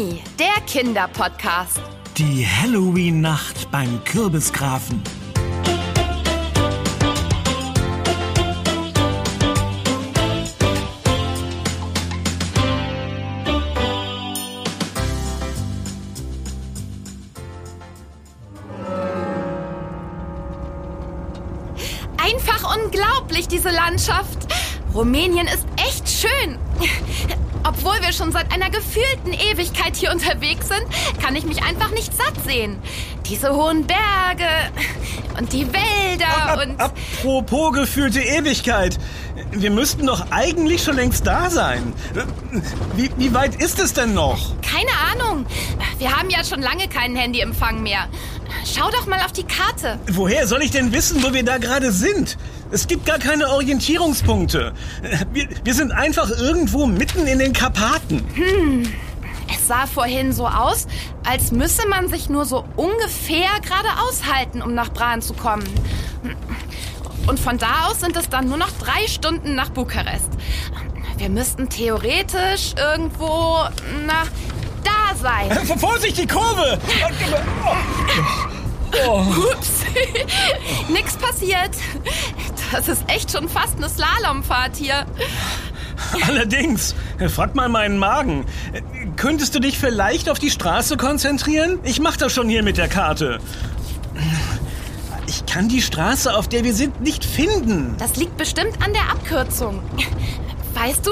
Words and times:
Zucchini, 0.00 0.22
der 0.38 0.62
Kinderpodcast. 0.66 1.80
Die 2.16 2.46
Halloween-Nacht 2.46 3.70
beim 3.70 4.02
Kürbisgrafen. 4.04 5.02
Einfach 22.16 22.76
unglaublich, 22.76 23.48
diese 23.48 23.70
Landschaft. 23.70 24.38
Rumänien 24.94 25.46
ist 25.46 25.66
echt 25.76 26.08
schön. 26.08 26.58
Obwohl 27.70 28.00
wir 28.00 28.12
schon 28.12 28.32
seit 28.32 28.52
einer 28.52 28.68
gefühlten 28.68 29.32
Ewigkeit 29.32 29.94
hier 29.94 30.10
unterwegs 30.10 30.66
sind, 30.66 30.84
kann 31.22 31.36
ich 31.36 31.44
mich 31.44 31.62
einfach 31.62 31.90
nicht 31.90 32.12
satt 32.12 32.34
sehen. 32.44 32.80
Diese 33.26 33.54
hohen 33.54 33.86
Berge 33.86 34.48
und 35.38 35.52
die 35.52 35.68
Wälder 35.72 36.26
Ab, 36.48 36.60
und... 36.64 36.80
apropos 36.80 37.72
gefühlte 37.72 38.20
Ewigkeit. 38.20 38.98
Wir 39.52 39.70
müssten 39.70 40.04
doch 40.04 40.32
eigentlich 40.32 40.82
schon 40.82 40.96
längst 40.96 41.24
da 41.28 41.48
sein. 41.48 41.92
Wie, 42.96 43.08
wie 43.16 43.32
weit 43.34 43.62
ist 43.62 43.78
es 43.78 43.92
denn 43.92 44.14
noch? 44.14 44.50
Keine 44.62 44.90
Ahnung. 45.12 45.46
Wir 45.98 46.10
haben 46.10 46.28
ja 46.28 46.42
schon 46.42 46.62
lange 46.62 46.88
keinen 46.88 47.14
Handyempfang 47.14 47.84
mehr. 47.84 48.08
Schau 48.64 48.90
doch 48.90 49.06
mal 49.06 49.20
auf 49.20 49.32
die 49.32 49.44
Karte. 49.44 50.00
Woher 50.10 50.48
soll 50.48 50.62
ich 50.62 50.72
denn 50.72 50.92
wissen, 50.92 51.22
wo 51.22 51.32
wir 51.32 51.44
da 51.44 51.58
gerade 51.58 51.92
sind? 51.92 52.36
Es 52.72 52.86
gibt 52.86 53.04
gar 53.04 53.18
keine 53.18 53.48
Orientierungspunkte. 53.48 54.72
Wir, 55.32 55.48
wir 55.64 55.74
sind 55.74 55.92
einfach 55.92 56.30
irgendwo 56.30 56.86
mitten 56.86 57.26
in 57.26 57.38
den 57.38 57.52
Karpaten. 57.52 58.24
Es 59.52 59.66
sah 59.66 59.86
vorhin 59.86 60.32
so 60.32 60.46
aus, 60.46 60.86
als 61.28 61.50
müsse 61.50 61.88
man 61.88 62.08
sich 62.08 62.28
nur 62.28 62.44
so 62.44 62.64
ungefähr 62.76 63.48
geradeaus 63.62 64.22
halten, 64.32 64.62
um 64.62 64.74
nach 64.74 64.90
Bran 64.90 65.20
zu 65.20 65.34
kommen. 65.34 65.64
Und 67.26 67.40
von 67.40 67.58
da 67.58 67.86
aus 67.86 68.00
sind 68.00 68.16
es 68.16 68.28
dann 68.28 68.48
nur 68.48 68.56
noch 68.56 68.70
drei 68.72 69.06
Stunden 69.08 69.54
nach 69.54 69.70
Bukarest. 69.70 70.30
Wir 71.16 71.28
müssten 71.28 71.68
theoretisch 71.68 72.74
irgendwo, 72.76 73.58
na, 74.06 74.22
da 74.84 75.14
sein. 75.16 75.50
Vorsicht, 75.78 76.18
die 76.18 76.26
Kurve! 76.26 76.78
Ups, 78.92 79.84
nix 80.88 81.16
passiert. 81.16 81.70
Das 82.72 82.88
ist 82.88 83.04
echt 83.08 83.30
schon 83.32 83.48
fast 83.48 83.76
eine 83.76 83.88
Slalomfahrt 83.88 84.76
hier. 84.76 85.06
Allerdings, 86.26 86.94
frag 87.28 87.54
mal 87.54 87.68
meinen 87.68 87.98
Magen. 87.98 88.46
Könntest 89.16 89.54
du 89.54 89.60
dich 89.60 89.78
vielleicht 89.78 90.28
auf 90.28 90.38
die 90.38 90.50
Straße 90.50 90.96
konzentrieren? 90.96 91.78
Ich 91.82 92.00
mach 92.00 92.16
das 92.16 92.32
schon 92.32 92.48
hier 92.48 92.62
mit 92.62 92.76
der 92.78 92.88
Karte. 92.88 93.38
Ich 95.26 95.46
kann 95.46 95.68
die 95.68 95.82
Straße, 95.82 96.34
auf 96.34 96.48
der 96.48 96.64
wir 96.64 96.74
sind, 96.74 97.00
nicht 97.00 97.24
finden. 97.24 97.94
Das 97.98 98.16
liegt 98.16 98.36
bestimmt 98.36 98.82
an 98.84 98.92
der 98.92 99.10
Abkürzung. 99.10 99.80
Weißt 100.74 101.06
du, 101.06 101.10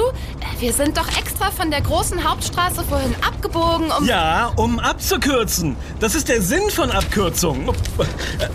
wir 0.59 0.73
sind 0.73 0.97
doch 0.97 1.07
extra 1.17 1.51
von 1.51 1.69
der 1.71 1.81
großen 1.81 2.27
Hauptstraße 2.27 2.83
vorhin 2.83 3.15
abgebogen, 3.25 3.91
um... 3.91 4.05
Ja, 4.05 4.51
um 4.55 4.79
abzukürzen. 4.79 5.75
Das 5.99 6.15
ist 6.15 6.29
der 6.29 6.41
Sinn 6.41 6.69
von 6.69 6.91
Abkürzungen. 6.91 7.69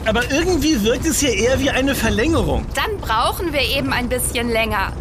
Aber 0.05 0.31
irgendwie 0.31 0.83
wirkt 0.83 1.07
es 1.07 1.21
hier 1.21 1.35
eher 1.35 1.61
wie 1.61 1.71
eine 1.71 1.95
Verlängerung. 1.95 2.67
Dann 2.75 2.99
brauchen 3.01 3.53
wir 3.53 3.63
eben 3.63 3.93
ein 3.93 4.09
bisschen 4.09 4.49
länger. 4.49 4.93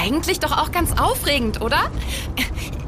Eigentlich 0.00 0.38
doch 0.40 0.56
auch 0.56 0.70
ganz 0.70 0.92
aufregend, 1.00 1.60
oder? 1.60 1.90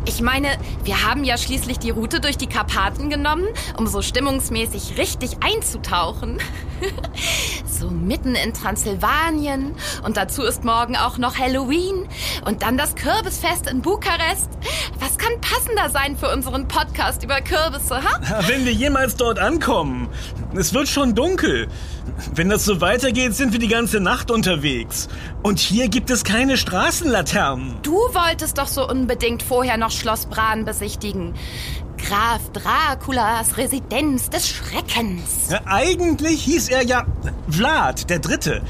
Ich 0.06 0.22
meine, 0.22 0.48
wir 0.82 1.06
haben 1.06 1.24
ja 1.24 1.36
schließlich 1.36 1.78
die 1.78 1.90
Route 1.90 2.20
durch 2.20 2.38
die 2.38 2.46
Karpaten 2.46 3.10
genommen, 3.10 3.46
um 3.76 3.86
so 3.86 4.00
stimmungsmäßig 4.00 4.96
richtig 4.96 5.38
einzutauchen. 5.42 6.38
so 7.66 7.90
mitten 7.90 8.34
in 8.34 8.54
Transsilvanien. 8.54 9.74
Und 10.02 10.16
dazu 10.16 10.42
ist 10.42 10.64
morgen 10.64 10.96
auch 10.96 11.18
noch 11.18 11.38
Halloween. 11.38 12.08
Und 12.46 12.62
dann 12.62 12.78
das 12.78 12.94
Kürbisfest 12.94 13.70
in 13.70 13.82
Bukarest. 13.82 14.48
Was 14.98 15.18
kann 15.18 15.38
passender 15.40 15.90
sein 15.90 16.16
für 16.16 16.32
unseren 16.32 16.66
Podcast 16.66 17.22
über 17.22 17.42
Kürbisse, 17.42 18.02
ha? 18.02 18.42
Wenn 18.46 18.64
wir 18.64 18.72
jemals 18.72 19.16
dort 19.16 19.38
ankommen. 19.38 20.08
Es 20.54 20.72
wird 20.72 20.88
schon 20.88 21.14
dunkel. 21.14 21.68
Wenn 22.34 22.48
das 22.48 22.64
so 22.64 22.80
weitergeht, 22.80 23.34
sind 23.34 23.52
wir 23.52 23.58
die 23.58 23.68
ganze 23.68 24.00
Nacht 24.00 24.30
unterwegs. 24.30 25.08
Und 25.42 25.58
hier 25.58 25.88
gibt 25.88 26.10
es 26.10 26.24
keine 26.24 26.56
Straßenlaternen. 26.56 27.76
Du 27.82 27.94
wolltest 27.94 28.58
doch 28.58 28.68
so 28.68 28.88
unbedingt 28.88 29.42
vorher 29.42 29.76
noch 29.76 29.90
Schloss 29.90 30.26
Bran 30.26 30.64
besichtigen. 30.64 31.34
Graf 31.98 32.50
Draculas 32.52 33.58
Residenz 33.58 34.30
des 34.30 34.48
Schreckens. 34.48 35.50
Ja, 35.50 35.60
eigentlich 35.66 36.42
hieß 36.44 36.70
er 36.70 36.82
ja 36.82 37.04
Vlad, 37.48 38.08
der 38.08 38.20
Dritte. 38.20 38.62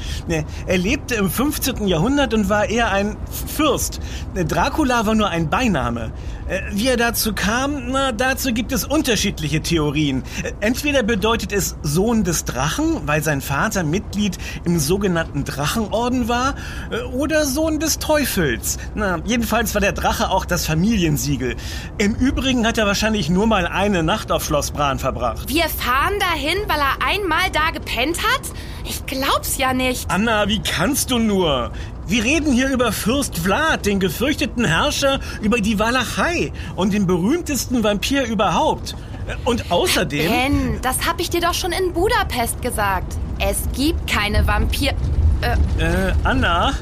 Er 0.67 0.77
lebte 0.77 1.15
im 1.15 1.29
15. 1.29 1.87
Jahrhundert 1.87 2.33
und 2.33 2.49
war 2.49 2.65
eher 2.65 2.91
ein 2.91 3.15
Fürst. 3.47 4.01
Dracula 4.35 5.05
war 5.05 5.15
nur 5.15 5.29
ein 5.29 5.49
Beiname. 5.49 6.11
Äh, 6.51 6.61
Wie 6.73 6.87
er 6.89 6.97
dazu 6.97 7.33
kam, 7.33 7.91
na, 7.91 8.11
dazu 8.11 8.53
gibt 8.53 8.73
es 8.73 8.83
unterschiedliche 8.83 9.61
Theorien. 9.61 10.23
Äh, 10.43 10.51
Entweder 10.59 11.01
bedeutet 11.01 11.53
es 11.53 11.77
Sohn 11.81 12.25
des 12.25 12.43
Drachen, 12.43 13.07
weil 13.07 13.23
sein 13.23 13.39
Vater 13.39 13.83
Mitglied 13.83 14.37
im 14.65 14.77
sogenannten 14.77 15.45
Drachenorden 15.45 16.27
war, 16.27 16.55
äh, 16.91 17.01
oder 17.03 17.45
Sohn 17.45 17.79
des 17.79 17.99
Teufels. 17.99 18.77
Na, 18.95 19.19
jedenfalls 19.23 19.73
war 19.75 19.81
der 19.81 19.93
Drache 19.93 20.29
auch 20.29 20.43
das 20.43 20.65
Familiensiegel. 20.65 21.55
Im 21.97 22.15
Übrigen 22.15 22.67
hat 22.67 22.77
er 22.77 22.85
wahrscheinlich 22.85 23.29
nur 23.29 23.47
mal 23.47 23.65
eine 23.65 24.03
Nacht 24.03 24.29
auf 24.29 24.43
Schloss 24.43 24.71
Bran 24.71 24.99
verbracht. 24.99 25.47
Wir 25.47 25.69
fahren 25.69 26.19
dahin, 26.19 26.57
weil 26.67 26.79
er 26.79 27.07
einmal 27.07 27.49
da 27.53 27.71
gepennt 27.71 28.17
hat? 28.17 28.41
Ich 28.83 29.05
glaub's 29.05 29.57
ja 29.57 29.73
nicht. 29.73 30.11
Anna, 30.11 30.49
wie 30.49 30.59
kannst 30.59 31.11
du 31.11 31.19
nur? 31.19 31.71
Wir 32.11 32.25
reden 32.25 32.51
hier 32.51 32.67
über 32.67 32.91
Fürst 32.91 33.37
Vlad, 33.37 33.85
den 33.85 34.01
gefürchteten 34.01 34.65
Herrscher 34.65 35.21
über 35.41 35.61
die 35.61 35.79
Walachei 35.79 36.51
und 36.75 36.91
den 36.91 37.07
berühmtesten 37.07 37.85
Vampir 37.85 38.25
überhaupt. 38.25 38.97
Und 39.45 39.71
außerdem... 39.71 40.29
Ben, 40.29 40.79
das 40.81 41.07
hab 41.07 41.21
ich 41.21 41.29
dir 41.29 41.39
doch 41.39 41.53
schon 41.53 41.71
in 41.71 41.93
Budapest 41.93 42.61
gesagt. 42.61 43.15
Es 43.39 43.59
gibt 43.73 44.11
keine 44.11 44.45
Vampir... 44.45 44.91
Äh, 45.39 45.53
Äh, 45.81 46.13
Anna, 46.25 46.73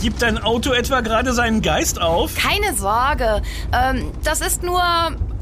gibt 0.00 0.22
dein 0.22 0.38
Auto 0.38 0.72
etwa 0.72 1.02
gerade 1.02 1.34
seinen 1.34 1.60
Geist 1.60 2.00
auf? 2.00 2.34
keine 2.34 2.74
Sorge. 2.74 3.42
Ähm, 3.70 4.12
das 4.22 4.40
ist 4.40 4.62
nur 4.62 4.82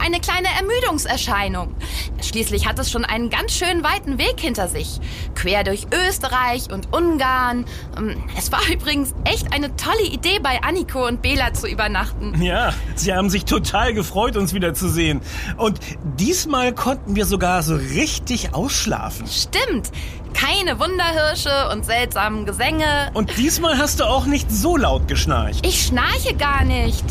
eine 0.02 0.20
kleine 0.20 0.48
Ermüdungserscheinung. 0.58 1.74
Schließlich 2.20 2.66
hat 2.66 2.78
es 2.78 2.90
schon 2.90 3.04
einen 3.04 3.30
ganz 3.30 3.52
schön 3.52 3.82
weiten 3.84 4.18
Weg 4.18 4.38
hinter 4.40 4.68
sich. 4.68 5.00
Quer 5.34 5.64
durch 5.64 5.86
Österreich 5.92 6.70
und 6.72 6.92
Ungarn. 6.92 7.64
Ähm, 7.96 8.16
Es 8.36 8.50
war 8.52 8.60
übrigens 8.72 9.14
echt 9.24 9.52
eine 9.54 9.74
tolle 9.76 10.04
Idee, 10.04 10.38
bei 10.40 10.62
Anniko 10.62 11.06
und 11.06 11.22
Bela 11.22 11.52
zu 11.54 11.66
übernachten. 11.66 12.40
Ja, 12.42 12.72
sie 12.94 13.14
haben 13.14 13.30
sich 13.30 13.44
total 13.44 13.94
gefreut, 13.94 14.36
uns 14.36 14.54
wiederzusehen. 14.54 15.20
Und 15.56 15.78
diesmal 16.18 16.74
konnten 16.74 17.16
wir 17.16 17.26
sogar 17.26 17.62
so 17.62 17.74
richtig 17.76 18.54
ausschlafen. 18.54 19.26
Stimmt. 19.26 19.90
Keine 20.34 20.80
Wunderhirsche 20.80 21.68
und 21.70 21.84
seltsamen 21.84 22.46
Gesänge. 22.46 23.10
Und 23.12 23.36
diesmal 23.36 23.76
hast 23.78 24.00
du 24.00 24.04
auch 24.04 24.24
nicht 24.24 24.50
so 24.50 24.76
laut 24.76 25.06
geschnarcht. 25.06 25.64
Ich 25.66 25.82
schnarche 25.86 26.34
gar 26.34 26.64
nicht. 26.64 27.04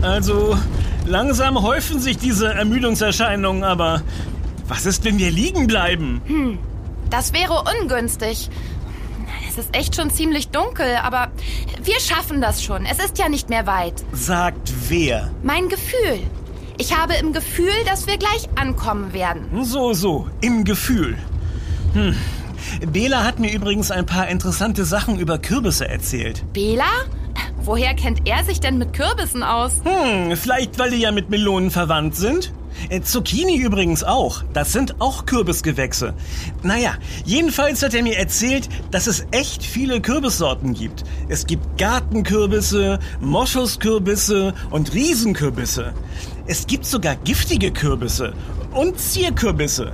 Also, 0.00 0.56
langsam 1.08 1.62
häufen 1.62 2.00
sich 2.00 2.18
diese 2.18 2.52
Ermüdungserscheinungen, 2.52 3.64
aber 3.64 4.02
was 4.66 4.86
ist, 4.86 5.04
wenn 5.04 5.18
wir 5.18 5.30
liegen 5.30 5.66
bleiben? 5.66 6.58
Das 7.10 7.32
wäre 7.32 7.64
ungünstig. 7.80 8.50
Es 9.48 9.58
ist 9.58 9.74
echt 9.74 9.96
schon 9.96 10.10
ziemlich 10.10 10.48
dunkel, 10.48 10.96
aber 11.02 11.28
wir 11.82 11.98
schaffen 12.00 12.40
das 12.40 12.62
schon. 12.62 12.84
Es 12.84 12.98
ist 12.98 13.18
ja 13.18 13.28
nicht 13.28 13.48
mehr 13.48 13.66
weit. 13.66 13.94
Sagt 14.12 14.72
wer? 14.88 15.30
Mein 15.42 15.68
Gefühl. 15.68 16.20
Ich 16.76 16.96
habe 16.96 17.14
im 17.14 17.32
Gefühl, 17.32 17.72
dass 17.86 18.06
wir 18.06 18.18
gleich 18.18 18.48
ankommen 18.54 19.12
werden. 19.12 19.64
So, 19.64 19.94
so, 19.94 20.28
im 20.40 20.64
Gefühl. 20.64 21.18
Hm. 21.94 22.14
Bela 22.92 23.24
hat 23.24 23.38
mir 23.40 23.52
übrigens 23.52 23.90
ein 23.90 24.06
paar 24.06 24.28
interessante 24.28 24.84
Sachen 24.84 25.18
über 25.18 25.38
Kürbisse 25.38 25.88
erzählt. 25.88 26.44
Bela? 26.52 26.84
Woher 27.62 27.94
kennt 27.94 28.28
er 28.28 28.44
sich 28.44 28.60
denn 28.60 28.78
mit 28.78 28.92
Kürbissen 28.92 29.42
aus? 29.42 29.72
Hm, 29.84 30.36
vielleicht 30.36 30.78
weil 30.78 30.90
die 30.90 30.98
ja 30.98 31.12
mit 31.12 31.30
Melonen 31.30 31.70
verwandt 31.70 32.16
sind? 32.16 32.52
Äh, 32.88 33.00
Zucchini 33.00 33.56
übrigens 33.56 34.04
auch. 34.04 34.42
Das 34.52 34.72
sind 34.72 35.00
auch 35.00 35.26
Kürbisgewächse. 35.26 36.14
Naja, 36.62 36.94
jedenfalls 37.24 37.82
hat 37.82 37.94
er 37.94 38.02
mir 38.02 38.16
erzählt, 38.16 38.68
dass 38.90 39.06
es 39.06 39.26
echt 39.30 39.64
viele 39.64 40.00
Kürbissorten 40.00 40.74
gibt. 40.74 41.04
Es 41.28 41.46
gibt 41.46 41.78
Gartenkürbisse, 41.78 42.98
Moschuskürbisse 43.20 44.54
und 44.70 44.94
Riesenkürbisse. 44.94 45.92
Es 46.46 46.66
gibt 46.66 46.86
sogar 46.86 47.16
giftige 47.16 47.72
Kürbisse. 47.72 48.32
Und 48.72 48.98
Zierkürbisse. 48.98 49.92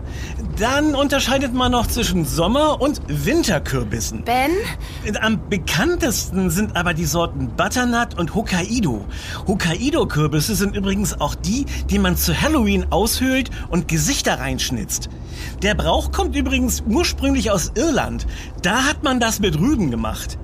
Dann 0.58 0.94
unterscheidet 0.94 1.52
man 1.52 1.72
noch 1.72 1.86
zwischen 1.86 2.24
Sommer- 2.24 2.80
und 2.80 3.00
Winterkürbissen. 3.08 4.24
Ben? 4.24 4.52
Am 5.20 5.40
bekanntesten 5.48 6.50
sind 6.50 6.76
aber 6.76 6.94
die 6.94 7.04
Sorten 7.04 7.48
Butternut 7.56 8.18
und 8.18 8.34
Hokkaido. 8.34 9.04
Hokkaido-Kürbisse 9.46 10.54
sind 10.54 10.76
übrigens 10.76 11.20
auch 11.20 11.34
die, 11.34 11.66
die 11.90 11.98
man 11.98 12.16
zu 12.16 12.40
Halloween 12.40 12.86
aushöhlt 12.90 13.50
und 13.68 13.88
Gesichter 13.88 14.38
reinschnitzt. 14.38 15.08
Der 15.62 15.74
Brauch 15.74 16.12
kommt 16.12 16.36
übrigens 16.36 16.82
ursprünglich 16.88 17.50
aus 17.50 17.72
Irland. 17.74 18.26
Da 18.62 18.84
hat 18.84 19.02
man 19.02 19.20
das 19.20 19.40
mit 19.40 19.58
Rüben 19.58 19.90
gemacht. 19.90 20.38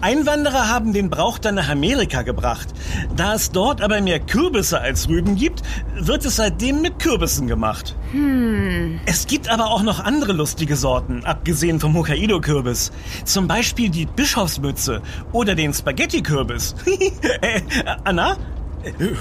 Einwanderer 0.00 0.68
haben 0.68 0.92
den 0.92 1.10
Brauch 1.10 1.38
dann 1.38 1.56
nach 1.56 1.68
Amerika 1.68 2.22
gebracht. 2.22 2.68
Da 3.16 3.34
es 3.34 3.50
dort 3.50 3.80
aber 3.80 4.00
mehr 4.00 4.20
Kürbisse 4.20 4.80
als 4.80 5.08
Rüben 5.08 5.36
gibt, 5.36 5.62
wird 5.94 6.24
es 6.24 6.36
seitdem 6.36 6.80
mit 6.82 6.98
Kürbissen 6.98 7.46
gemacht. 7.46 7.96
Hm. 8.12 9.00
Es 9.06 9.26
gibt 9.26 9.48
aber 9.48 9.66
auch 9.70 9.82
noch 9.82 10.00
andere 10.00 10.32
lustige 10.32 10.76
Sorten, 10.76 11.24
abgesehen 11.24 11.80
vom 11.80 11.94
Hokkaido-Kürbis. 11.94 12.92
Zum 13.24 13.48
Beispiel 13.48 13.88
die 13.88 14.06
Bischofsmütze 14.06 15.02
oder 15.32 15.54
den 15.54 15.72
Spaghetti-Kürbis. 15.72 16.74
äh, 17.40 17.60
Anna, 18.04 18.36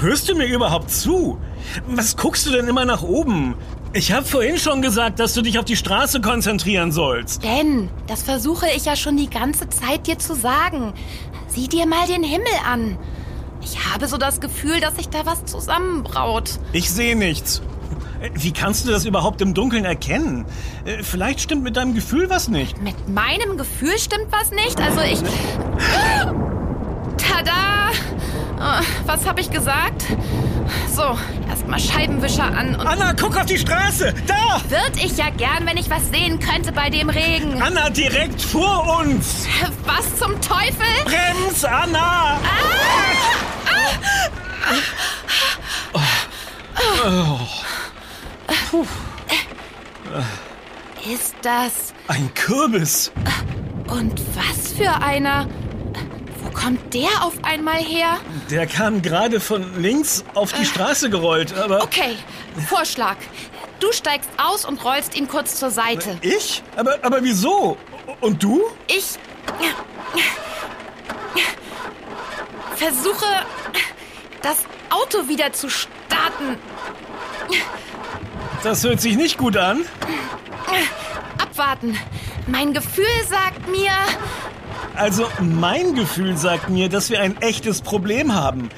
hörst 0.02 0.30
du 0.30 0.36
mir 0.36 0.46
überhaupt 0.46 0.92
zu? 0.92 1.38
Was 1.88 2.18
guckst 2.18 2.46
du 2.46 2.52
denn 2.52 2.68
immer 2.68 2.86
nach 2.86 3.04
oben? 3.04 3.56
Ich 3.96 4.12
habe 4.12 4.26
vorhin 4.26 4.58
schon 4.58 4.82
gesagt, 4.82 5.20
dass 5.20 5.36
du 5.36 5.44
dich 5.44 5.60
auf 5.60 5.66
die 5.66 5.76
Straße 5.76 6.20
konzentrieren 6.20 6.92
sollst. 6.92 7.44
Ben, 7.44 7.90
das 8.08 8.24
versuche 8.24 8.66
ich 8.76 8.86
ja 8.86 8.96
schon 8.96 9.18
die 9.18 9.30
ganze 9.30 9.70
Zeit 9.70 10.08
dir 10.08 10.18
zu 10.18 10.34
sagen. 10.36 10.94
Sieh 11.48 11.68
dir 11.68 11.86
mal 11.86 12.08
den 12.08 12.24
Himmel 12.24 12.48
an. 12.68 12.98
Ich 13.62 13.78
habe 13.94 14.08
so 14.08 14.18
das 14.18 14.42
Gefühl, 14.42 14.80
dass 14.80 14.96
sich 14.96 15.10
da 15.10 15.28
was 15.28 15.46
zusammenbraut. 15.46 16.60
Ich 16.72 16.90
sehe 16.92 17.16
nichts. 17.16 17.62
Wie 18.34 18.52
kannst 18.52 18.88
du 18.88 18.92
das 18.92 19.06
überhaupt 19.06 19.42
im 19.42 19.54
Dunkeln 19.54 19.86
erkennen? 19.86 20.46
Äh, 20.86 21.04
Vielleicht 21.04 21.42
stimmt 21.42 21.62
mit 21.64 21.78
deinem 21.78 21.94
Gefühl 21.94 22.30
was 22.32 22.48
nicht. 22.48 22.82
Mit 22.82 23.08
meinem 23.10 23.58
Gefühl 23.58 23.98
stimmt 24.00 24.28
was 24.32 24.50
nicht. 24.52 24.80
Also 24.82 25.02
ich. 25.02 25.20
Tada! 27.18 27.92
Äh, 28.64 28.82
Was 29.06 29.26
habe 29.26 29.42
ich 29.42 29.50
gesagt? 29.52 30.06
So, 30.90 31.18
erstmal 31.50 31.80
Scheibenwischer 31.80 32.44
an 32.46 32.76
und. 32.76 32.88
Anna, 32.88 33.14
guck 33.14 33.36
auf 33.36 33.46
die 33.46 33.58
Straße! 33.58 34.14
Da! 34.26 34.62
Würde 34.70 35.00
ich 35.04 35.18
ja 35.18 35.30
gern, 35.32 35.66
wenn 35.66 35.76
ich 35.78 35.90
was 35.90 36.10
sehen 36.10 36.40
könnte 36.40 36.72
bei 36.72 36.90
dem 36.90 37.10
Regen. 37.10 37.62
Anna, 37.62 37.90
direkt 37.90 38.42
vor 38.42 39.00
uns! 39.02 39.46
Was 39.86 40.16
zum 40.18 40.40
Teufel? 40.40 40.86
Brems, 41.04 41.66
Anna! 41.66 42.40
Ist 51.12 51.36
das. 51.42 51.94
Ein 52.08 52.34
Kürbis! 52.34 53.12
Und 53.88 54.22
was 54.36 54.72
für 54.74 55.02
einer? 55.04 55.48
Kommt 56.54 56.94
der 56.94 57.10
auf 57.24 57.34
einmal 57.44 57.78
her? 57.78 58.20
Der 58.50 58.68
kam 58.68 59.02
gerade 59.02 59.40
von 59.40 59.82
links 59.82 60.24
auf 60.34 60.54
die 60.54 60.66
Straße 60.66 61.10
gerollt, 61.10 61.54
aber... 61.58 61.84
Okay, 61.84 62.16
Vorschlag. 62.68 63.18
Du 63.80 63.92
steigst 63.92 64.30
aus 64.38 64.64
und 64.64 64.84
rollst 64.86 65.16
ihn 65.16 65.28
kurz 65.28 65.56
zur 65.56 65.72
Seite. 65.72 66.18
Ich? 66.22 66.64
Aber, 66.76 66.98
aber 67.02 67.24
wieso? 67.24 67.78
Und 68.22 68.42
du? 68.42 68.64
Ich 68.88 69.18
versuche, 72.76 73.26
das 74.42 74.58
Auto 74.90 75.28
wieder 75.28 75.54
zu 75.54 75.70
starten. 75.70 76.58
Das 78.64 78.84
hört 78.84 79.02
sich 79.02 79.16
nicht 79.16 79.38
gut 79.38 79.58
an. 79.58 79.86
Abwarten. 81.38 81.98
Mein 82.48 82.74
Gefühl 82.74 83.06
sagt 83.28 83.68
mir, 83.70 83.92
Also 84.96 85.28
mein 85.40 85.96
Gefühl 85.96 86.38
sagt 86.38 86.70
mir, 86.70 86.90
dass 86.90 87.10
wir 87.10 87.22
ein 87.22 87.42
echtes 87.42 87.82
Problem 87.82 88.34
haben. 88.34 88.70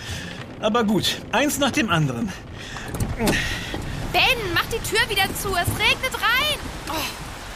Aber 0.62 0.84
gut, 0.84 1.22
eins 1.32 1.60
nach 1.60 1.72
dem 1.72 1.90
anderen. 1.90 2.32
Ben, 4.14 4.22
mach 4.54 4.66
die 4.66 4.80
Tür 4.90 5.10
wieder 5.10 5.26
zu. 5.36 5.50
Es 5.50 5.68
regnet 5.80 6.14
rein. 6.14 6.60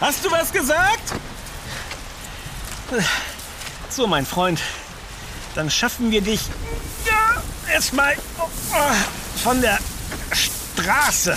Hast 0.02 0.26
du 0.26 0.32
was 0.32 0.52
gesagt? 0.52 1.14
So, 3.90 4.08
mein 4.08 4.26
Freund. 4.26 4.60
Dann 5.56 5.70
schaffen 5.70 6.12
wir 6.12 6.22
dich 6.22 6.42
ja, 7.06 7.42
erstmal 7.74 8.16
oh, 8.40 8.48
von 9.42 9.62
der 9.62 9.80
Straße. 10.32 11.36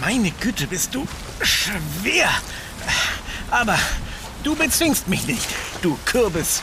Meine 0.00 0.30
Güte, 0.30 0.66
bist 0.66 0.94
du 0.94 1.06
schwer. 1.42 2.30
Aber 3.50 3.78
du 4.46 4.54
bezwingst 4.54 5.08
mich 5.08 5.26
nicht, 5.26 5.48
du 5.82 5.98
Kürbis. 6.04 6.62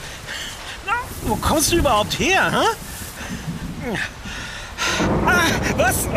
Na, 0.85 0.93
wo 1.23 1.35
kommst 1.35 1.73
du 1.73 1.75
überhaupt 1.75 2.17
her, 2.17 2.49
hä? 2.49 3.97
Ah, 5.25 5.41
was? 5.75 6.07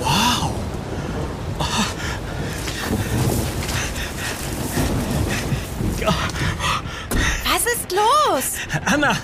Wow. 0.00 0.50
Was 7.44 7.66
ist 7.72 7.92
los? 7.92 8.82
Anna, 8.86 9.16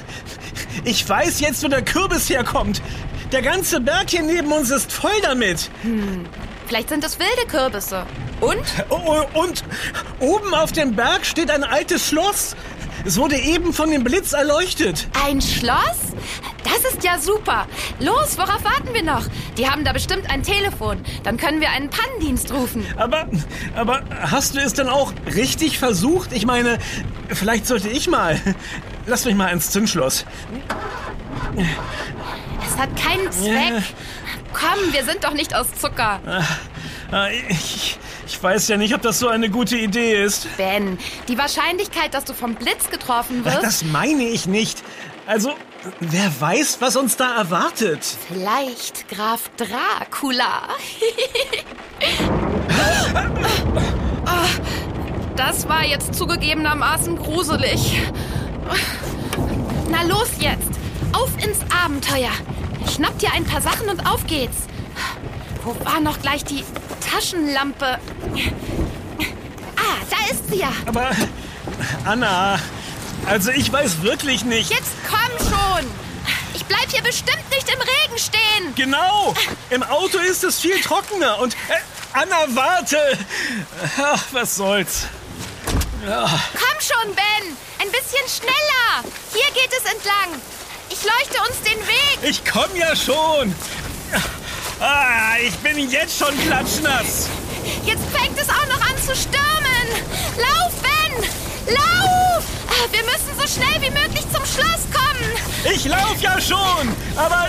ich 0.84 1.08
weiß 1.08 1.40
jetzt, 1.40 1.64
wo 1.64 1.68
der 1.68 1.82
Kürbis 1.82 2.30
herkommt. 2.30 2.80
Der 3.32 3.42
ganze 3.42 3.80
Berg 3.80 4.10
hier 4.10 4.22
neben 4.22 4.52
uns 4.52 4.70
ist 4.70 4.92
voll 4.92 5.20
damit. 5.22 5.68
Vielleicht 6.68 6.90
sind 6.90 7.02
es 7.02 7.18
wilde 7.18 7.46
Kürbisse. 7.48 8.06
Und? 8.40 8.62
Oh, 8.88 9.22
und 9.34 9.64
oben 10.20 10.54
auf 10.54 10.72
dem 10.72 10.94
Berg 10.94 11.26
steht 11.26 11.50
ein 11.50 11.64
altes 11.64 12.08
Schloss. 12.08 12.54
Es 13.04 13.16
wurde 13.16 13.36
eben 13.36 13.72
von 13.72 13.90
dem 13.90 14.04
Blitz 14.04 14.32
erleuchtet. 14.32 15.08
Ein 15.24 15.40
Schloss? 15.40 16.12
Das 16.64 16.92
ist 16.92 17.02
ja 17.02 17.18
super. 17.18 17.66
Los, 18.00 18.36
worauf 18.36 18.62
warten 18.62 18.92
wir 18.92 19.02
noch? 19.02 19.24
Die 19.56 19.68
haben 19.68 19.84
da 19.84 19.92
bestimmt 19.92 20.28
ein 20.30 20.42
Telefon. 20.42 21.02
Dann 21.22 21.36
können 21.36 21.60
wir 21.60 21.70
einen 21.70 21.88
Pannendienst 21.90 22.52
rufen. 22.52 22.84
Aber, 22.96 23.26
aber 23.74 24.02
hast 24.20 24.54
du 24.54 24.58
es 24.60 24.74
dann 24.74 24.88
auch 24.88 25.12
richtig 25.34 25.78
versucht? 25.78 26.32
Ich 26.32 26.44
meine, 26.44 26.78
vielleicht 27.28 27.66
sollte 27.66 27.88
ich 27.88 28.08
mal. 28.08 28.38
Lass 29.06 29.24
mich 29.24 29.34
mal 29.34 29.48
ins 29.48 29.70
Zündschloss. 29.70 30.26
Es 32.66 32.76
hat 32.78 32.90
keinen 32.96 33.30
Zweck. 33.32 33.82
Komm, 34.52 34.92
wir 34.92 35.04
sind 35.04 35.24
doch 35.24 35.32
nicht 35.34 35.54
aus 35.54 35.66
Zucker. 35.80 36.20
Ah, 37.10 37.28
Ich, 37.30 37.98
ich 38.28 38.42
weiß 38.42 38.68
ja 38.68 38.76
nicht, 38.76 38.94
ob 38.94 39.02
das 39.02 39.18
so 39.18 39.28
eine 39.28 39.48
gute 39.50 39.76
Idee 39.76 40.22
ist. 40.22 40.46
Ben, 40.56 40.98
die 41.28 41.38
Wahrscheinlichkeit, 41.38 42.12
dass 42.14 42.24
du 42.24 42.34
vom 42.34 42.54
Blitz 42.54 42.90
getroffen 42.90 43.44
wirst, 43.44 43.62
Das 43.62 43.84
meine 43.84 44.24
ich 44.24 44.46
nicht. 44.46 44.82
Also, 45.26 45.54
wer 46.00 46.30
weiß, 46.40 46.78
was 46.80 46.96
uns 46.96 47.16
da 47.16 47.36
erwartet. 47.36 48.00
vielleicht 48.28 49.08
Graf 49.08 49.50
Dracula. 49.56 50.68
Das 55.36 55.68
war 55.68 55.84
jetzt 55.84 56.14
zugegebenermaßen 56.14 57.16
gruselig. 57.16 58.00
Na 59.90 60.02
los 60.02 60.28
jetzt, 60.40 60.68
auf 61.12 61.30
ins 61.42 61.60
Abenteuer. 61.84 62.30
Schnapp 62.92 63.18
dir 63.18 63.32
ein 63.32 63.44
paar 63.44 63.60
Sachen 63.62 63.88
und 63.88 64.04
auf 64.06 64.26
geht's. 64.26 64.66
Wo 65.64 65.74
war 65.84 66.00
noch 66.00 66.20
gleich 66.20 66.44
die 66.44 66.64
Taschenlampe? 67.00 67.98
Ah, 69.76 69.98
da 70.10 70.32
ist 70.32 70.48
sie 70.50 70.58
ja. 70.58 70.72
Aber, 70.86 71.10
Anna, 72.04 72.58
also 73.26 73.50
ich 73.50 73.72
weiß 73.72 74.02
wirklich 74.02 74.44
nicht. 74.44 74.70
Jetzt 74.70 74.92
komm 75.08 75.48
schon. 75.48 75.90
Ich 76.54 76.64
bleib 76.64 76.90
hier 76.90 77.02
bestimmt 77.02 77.48
nicht 77.50 77.68
im 77.68 77.80
Regen 77.80 78.18
stehen. 78.18 78.74
Genau, 78.74 79.34
im 79.70 79.82
Auto 79.82 80.18
ist 80.18 80.44
es 80.44 80.60
viel 80.60 80.80
trockener 80.80 81.38
und... 81.38 81.54
Äh, 81.68 81.74
Anna, 82.12 82.46
warte! 82.48 83.18
Ach, 84.02 84.24
was 84.32 84.56
soll's. 84.56 85.06
Komm 86.04 86.80
schon, 86.80 87.14
Ben. 87.14 87.56
Ein 87.80 87.90
bisschen 87.90 88.26
schneller. 88.28 89.04
Hier 89.32 89.46
geht 89.52 89.70
es 89.72 89.92
entlang. 89.92 90.40
Ich 90.88 91.04
leuchte 91.04 91.38
uns 91.48 91.60
den 91.62 91.78
Weg. 91.86 92.18
Ich 92.22 92.44
komm 92.44 92.74
ja 92.74 92.96
schon. 92.96 93.54
Ah, 94.80 95.36
ich 95.42 95.54
bin 95.56 95.90
jetzt 95.90 96.18
schon 96.18 96.36
klatschnass. 96.46 97.28
Jetzt 97.84 98.04
fängt 98.12 98.38
es 98.38 98.48
auch 98.48 98.66
noch 98.68 98.80
an 98.88 98.96
zu 98.98 99.14
stürmen. 99.14 99.88
Lauf, 100.36 100.72
Ben. 100.82 101.74
Lauf. 101.74 102.44
Ah, 102.68 102.86
Wir 102.92 103.02
müssen 103.04 103.32
so 103.40 103.46
schnell 103.46 103.80
wie 103.82 103.90
möglich 103.90 104.24
zum 104.32 104.44
Schloss 104.46 104.84
kommen. 104.92 105.74
Ich 105.74 105.84
lauf 105.84 106.16
ja 106.20 106.40
schon, 106.40 106.94
aber 107.16 107.48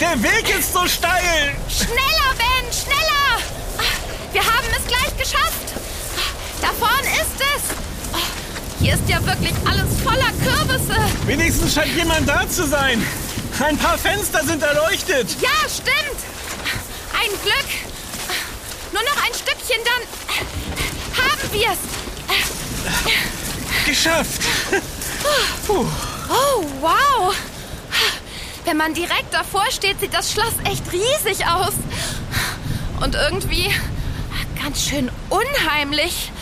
der 0.00 0.22
Weg 0.22 0.50
ist 0.58 0.72
so 0.72 0.86
steil. 0.86 1.54
Schneller, 1.68 2.34
Ben. 2.36 2.72
Schneller. 2.72 3.38
Ah, 3.78 4.32
Wir 4.32 4.42
haben 4.42 4.66
es 4.78 4.86
gleich 4.86 5.16
geschafft. 5.16 5.72
Ah, 6.16 6.60
Da 6.60 6.68
vorne 6.78 7.08
ist 7.08 7.40
es. 7.56 8.80
Hier 8.80 8.94
ist 8.94 9.08
ja 9.08 9.24
wirklich 9.26 9.54
alles 9.66 9.88
voller 10.02 10.32
Kürbisse. 10.42 10.98
Wenigstens 11.26 11.74
scheint 11.74 11.94
jemand 11.96 12.28
da 12.28 12.48
zu 12.48 12.66
sein. 12.66 13.02
Ein 13.62 13.76
paar 13.76 13.98
Fenster 13.98 14.42
sind 14.44 14.62
erleuchtet. 14.62 15.36
Ja, 15.40 15.48
stimmt. 15.68 16.18
Ein 17.30 17.40
Glück. 17.42 17.70
Nur 18.92 19.02
noch 19.02 19.24
ein 19.24 19.32
Stückchen, 19.32 19.80
dann 19.84 20.02
haben 21.24 21.52
wir's. 21.52 21.78
Geschafft! 23.86 24.42
Oh, 25.68 25.86
wow. 26.80 27.34
Wenn 28.64 28.76
man 28.76 28.94
direkt 28.94 29.32
davor 29.32 29.70
steht, 29.70 30.00
sieht 30.00 30.12
das 30.12 30.32
Schloss 30.32 30.54
echt 30.64 30.82
riesig 30.92 31.46
aus. 31.46 31.74
Und 33.00 33.14
irgendwie 33.14 33.72
ganz 34.62 34.82
schön 34.88 35.10
unheimlich. 35.28 36.32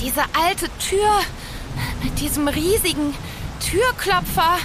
Diese 0.00 0.22
alte 0.32 0.68
Tür 0.78 1.20
mit 2.02 2.18
diesem 2.20 2.48
riesigen 2.48 3.14
Türklopfer. 3.60 4.58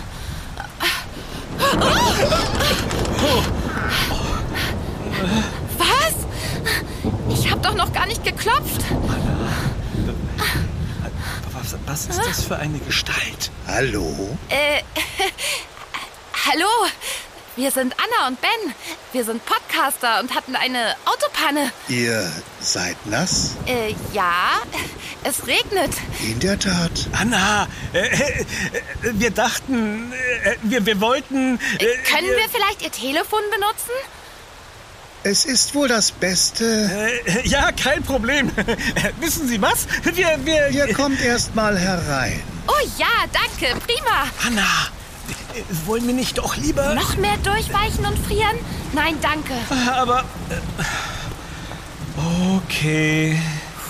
Was? 5.77 6.15
Ich 7.37 7.49
habe 7.51 7.61
doch 7.61 7.75
noch 7.75 7.91
gar 7.93 8.05
nicht 8.05 8.23
geklopft. 8.23 8.81
Was, 11.51 11.75
was 11.85 12.05
ist 12.07 12.19
das 12.25 12.43
für 12.43 12.55
eine 12.57 12.79
Gestalt? 12.79 13.51
Hallo? 13.67 14.37
Äh, 14.49 14.81
hallo, 16.47 16.67
wir 17.55 17.71
sind 17.71 17.93
Anna 17.97 18.27
und 18.27 18.39
Ben. 18.41 18.49
Wir 19.11 19.23
sind 19.25 19.43
Podcaster 19.45 20.19
und 20.19 20.33
hatten 20.35 20.55
eine 20.55 20.95
Autopanne. 21.05 21.71
Ihr 21.87 22.31
seid 22.59 22.95
nass? 23.05 23.55
Äh, 23.65 23.93
ja, 24.13 24.61
es 25.23 25.45
regnet. 25.47 25.91
In 26.23 26.39
der 26.39 26.57
Tat. 26.57 26.91
Anna, 27.11 27.67
äh, 27.93 27.99
äh, 28.07 28.45
wir 29.01 29.31
dachten, 29.31 30.11
äh, 30.43 30.55
wir, 30.63 30.85
wir 30.85 31.01
wollten... 31.01 31.59
äh, 31.79 31.85
Können 32.11 32.27
wir 32.29 32.49
vielleicht 32.51 32.81
Ihr 32.81 32.91
Telefon 32.91 33.41
benutzen? 33.51 33.91
Es 35.23 35.43
ist 35.43 35.75
wohl 35.75 35.89
das 35.89 36.11
Beste. 36.11 36.89
Äh, 37.25 37.47
ja, 37.47 37.71
kein 37.73 38.03
Problem. 38.03 38.51
Wissen 39.19 39.47
Sie 39.49 39.61
was? 39.61 39.85
Wir, 40.03 40.39
wir... 40.45 40.69
Ihr 40.69 40.93
kommt 40.93 41.21
erst 41.21 41.55
mal 41.55 41.77
herein. 41.77 42.41
Oh 42.67 42.87
ja, 42.97 43.07
danke, 43.33 43.77
prima. 43.85 44.23
Anna, 44.45 44.61
äh, 45.53 45.61
wollen 45.85 46.07
wir 46.07 46.13
nicht 46.13 46.37
doch 46.37 46.55
lieber... 46.55 46.93
Noch 46.93 47.17
mehr 47.17 47.35
durchweichen 47.43 48.05
und 48.05 48.17
frieren? 48.25 48.57
Nein, 48.93 49.17
danke. 49.21 49.53
Aber... 49.93 50.23
Äh, 50.49 50.55
okay. 52.55 53.41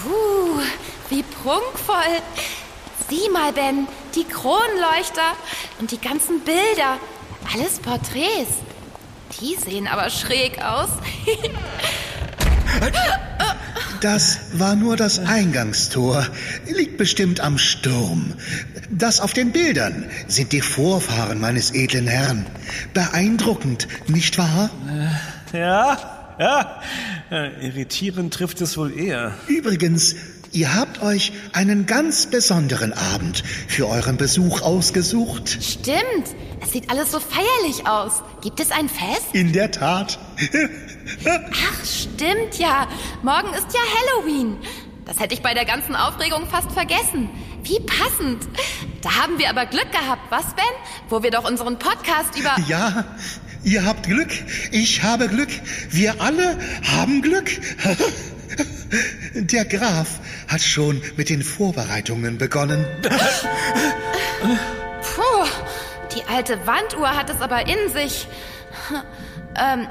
Puh, 0.02 0.62
wie 1.10 1.22
prunkvoll. 1.22 2.22
Sieh 3.08 3.30
mal, 3.30 3.54
Ben, 3.54 3.88
die 4.16 4.24
Kronleuchter 4.24 5.36
und 5.80 5.92
die 5.92 6.02
ganzen 6.02 6.40
Bilder. 6.40 6.98
Alles 7.54 7.80
Porträts. 7.80 8.50
Die 9.40 9.56
sehen 9.56 9.88
aber 9.88 10.10
schräg 10.10 10.62
aus. 10.64 10.90
Das 14.02 14.40
war 14.54 14.76
nur 14.76 14.96
das 14.96 15.20
Eingangstor. 15.20 16.26
Liegt 16.68 16.98
bestimmt 16.98 17.42
am 17.42 17.58
Sturm. 17.58 18.34
Das 18.90 19.20
auf 19.20 19.34
den 19.34 19.52
Bildern 19.52 20.06
sind 20.28 20.54
die 20.54 20.62
Vorfahren 20.62 21.42
meines 21.42 21.72
edlen 21.72 22.08
Herrn. 22.08 22.46
Beeindruckend, 22.94 23.90
nicht 24.08 24.38
wahr? 24.38 24.70
Ja, 25.52 25.98
ja. 26.40 26.82
Äh, 27.30 27.68
irritierend 27.68 28.34
trifft 28.34 28.62
es 28.62 28.78
wohl 28.78 28.98
eher. 28.98 29.34
Übrigens, 29.48 30.16
ihr 30.52 30.76
habt 30.76 31.02
euch 31.02 31.32
einen 31.54 31.86
ganz 31.86 32.28
besonderen 32.28 32.94
Abend 32.94 33.44
für 33.68 33.88
euren 33.88 34.18
Besuch 34.18 34.62
ausgesucht. 34.62 35.58
Stimmt, 35.62 36.36
es 36.62 36.72
sieht 36.72 36.90
alles 36.90 37.12
so 37.12 37.20
feierlich 37.20 37.88
aus. 37.88 38.24
Gibt 38.42 38.60
es 38.60 38.72
ein 38.72 38.90
Fest? 38.90 39.28
In 39.34 39.54
der 39.54 39.72
Tat. 39.72 40.20
Ach, 41.26 41.86
stimmt 41.86 42.58
ja. 42.58 42.88
Morgen 43.24 43.54
ist 43.54 43.68
ja 43.74 43.80
Halloween. 43.80 44.58
Das 45.06 45.20
hätte 45.20 45.34
ich 45.34 45.42
bei 45.42 45.54
der 45.54 45.66
ganzen 45.66 45.96
Aufregung 45.96 46.48
fast 46.48 46.72
vergessen. 46.72 47.30
Wie 47.64 47.80
passend. 47.80 48.48
Da 49.02 49.16
haben 49.16 49.38
wir 49.40 49.50
aber 49.50 49.66
Glück 49.66 49.92
gehabt, 49.92 50.30
was, 50.30 50.56
Ben? 50.56 50.64
Wo 51.10 51.24
wir 51.24 51.32
doch 51.32 51.50
unseren 51.50 51.80
Podcast 51.80 52.38
über... 52.38 52.56
Ja, 52.68 53.06
ihr 53.64 53.86
habt 53.86 54.08
Glück. 54.08 54.30
Ich 54.72 55.04
habe 55.04 55.28
Glück. 55.28 55.50
Wir 55.90 56.22
alle 56.22 56.58
haben 56.84 57.22
Glück. 57.22 57.50
Der 59.34 59.66
Graf 59.66 60.20
hat 60.48 60.62
schon 60.62 61.02
mit 61.16 61.30
den 61.30 61.44
Vorbereitungen 61.44 62.38
begonnen. 62.38 62.86
Puh, 65.02 65.46
die 66.16 66.24
alte 66.24 66.60
Wanduhr 66.66 67.16
hat 67.16 67.30
es 67.30 67.42
aber 67.42 67.68
in 67.68 67.92
sich. 67.94 68.28
Ähm, 69.56 69.88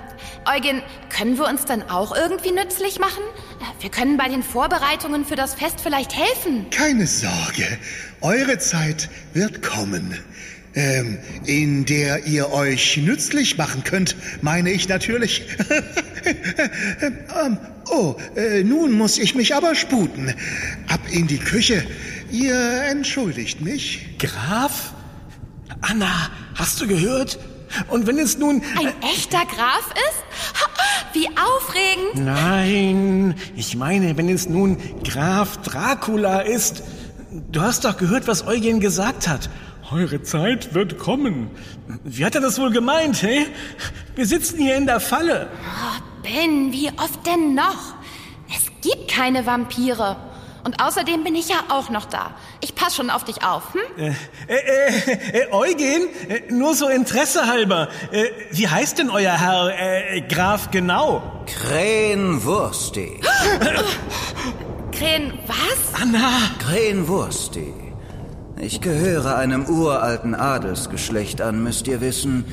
Eugen, 0.47 0.83
können 1.11 1.37
wir 1.37 1.47
uns 1.47 1.65
dann 1.65 1.83
auch 1.91 2.17
irgendwie 2.17 2.53
nützlich 2.53 2.99
machen? 2.99 3.23
Wir 3.81 3.91
können 3.91 4.17
bei 4.17 4.29
den 4.29 4.43
Vorbereitungen 4.43 5.25
für 5.25 5.37
das 5.37 5.55
Fest 5.55 5.81
vielleicht 5.83 6.17
helfen. 6.17 6.71
Keine 6.71 7.07
Sorge, 7.07 7.67
eure 8.21 8.59
Zeit 8.59 9.11
wird 9.35 9.63
kommen. 9.63 10.19
Ähm, 10.75 11.19
in 11.47 11.87
der 11.87 12.27
ihr 12.27 12.53
euch 12.53 12.99
nützlich 12.99 13.57
machen 13.57 13.85
könnt, 13.85 14.17
meine 14.43 14.71
ich 14.71 14.89
natürlich. 14.89 15.43
ähm, 17.45 17.59
oh, 17.91 18.17
äh, 18.37 18.63
nun 18.63 18.93
muss 18.93 19.19
ich 19.19 19.35
mich 19.35 19.55
aber 19.55 19.75
sputen. 19.75 20.35
Ab 20.89 21.01
in 21.11 21.27
die 21.27 21.39
Küche. 21.39 21.85
Ihr 22.31 22.83
entschuldigt 22.91 23.61
mich. 23.63 24.19
Graf? 24.19 24.93
Anna, 25.81 26.31
hast 26.55 26.81
du 26.81 26.87
gehört? 26.87 27.39
Und 27.89 28.07
wenn 28.07 28.19
es 28.19 28.39
nun... 28.39 28.63
Ein 28.79 28.93
echter 29.03 29.45
Graf 29.47 29.91
ist? 29.95 30.25
Wie 31.15 31.29
aufregend. 31.29 32.25
Nein, 32.25 33.35
ich 33.57 33.77
meine, 33.77 34.17
wenn 34.17 34.29
es 34.29 34.49
nun 34.49 34.77
Graf 35.05 35.59
Dracula 35.59 36.41
ist. 36.41 36.83
Du 37.51 37.63
hast 37.63 37.85
doch 37.85 37.97
gehört, 37.97 38.27
was 38.27 38.47
Eugen 38.47 38.81
gesagt 38.81 39.29
hat. 39.29 39.49
Eure 39.91 40.23
Zeit 40.23 40.75
wird 40.75 40.99
kommen. 40.99 41.51
Wie 42.05 42.25
hat 42.25 42.35
er 42.35 42.43
das 42.43 42.59
wohl 42.59 42.71
gemeint, 42.71 43.23
hä? 43.23 43.47
Wir 44.15 44.27
sitzen 44.27 44.59
hier 44.59 44.77
in 44.77 44.87
der 44.87 45.01
Falle. 45.01 45.49
Oh, 45.53 46.03
Ben, 46.23 46.73
wie 46.73 46.89
oft 46.89 47.27
denn 47.27 47.55
noch? 47.55 47.95
Es 48.49 48.71
gibt 48.83 49.11
keine 49.11 49.47
Vampire. 49.47 50.17
Und 50.65 50.83
außerdem 50.83 51.25
bin 51.25 51.35
ich 51.35 51.49
ja 51.49 51.57
auch 51.71 51.89
noch 51.89 52.05
da. 52.05 52.33
Ich 52.61 52.75
pass 52.75 52.95
schon 52.97 53.09
auf 53.09 53.25
dich 53.25 53.43
auf, 53.43 53.73
hm? 53.73 53.81
Äh, 53.97 54.13
äh, 54.49 55.45
äh, 55.45 55.53
Eugen, 55.53 56.09
äh, 56.29 56.53
nur 56.53 56.75
so 56.75 56.89
Interesse 56.89 57.47
halber. 57.47 57.89
Äh, 58.13 58.27
wie 58.51 58.69
heißt 58.69 58.99
denn 58.99 59.09
euer 59.09 59.33
Herr 59.33 59.71
äh, 59.79 60.21
Graf 60.23 60.71
genau? 60.71 61.45
Krähenwursti. 61.47 63.21
Krähen, 64.93 65.39
was? 65.47 66.03
Anna! 66.03 66.29
Krähenwursti. 66.59 67.88
Ich 68.61 68.81
gehöre 68.81 69.37
einem 69.37 69.67
uralten 69.67 70.35
Adelsgeschlecht 70.35 71.41
an, 71.41 71.63
müsst 71.63 71.87
ihr 71.87 72.01
wissen. 72.01 72.45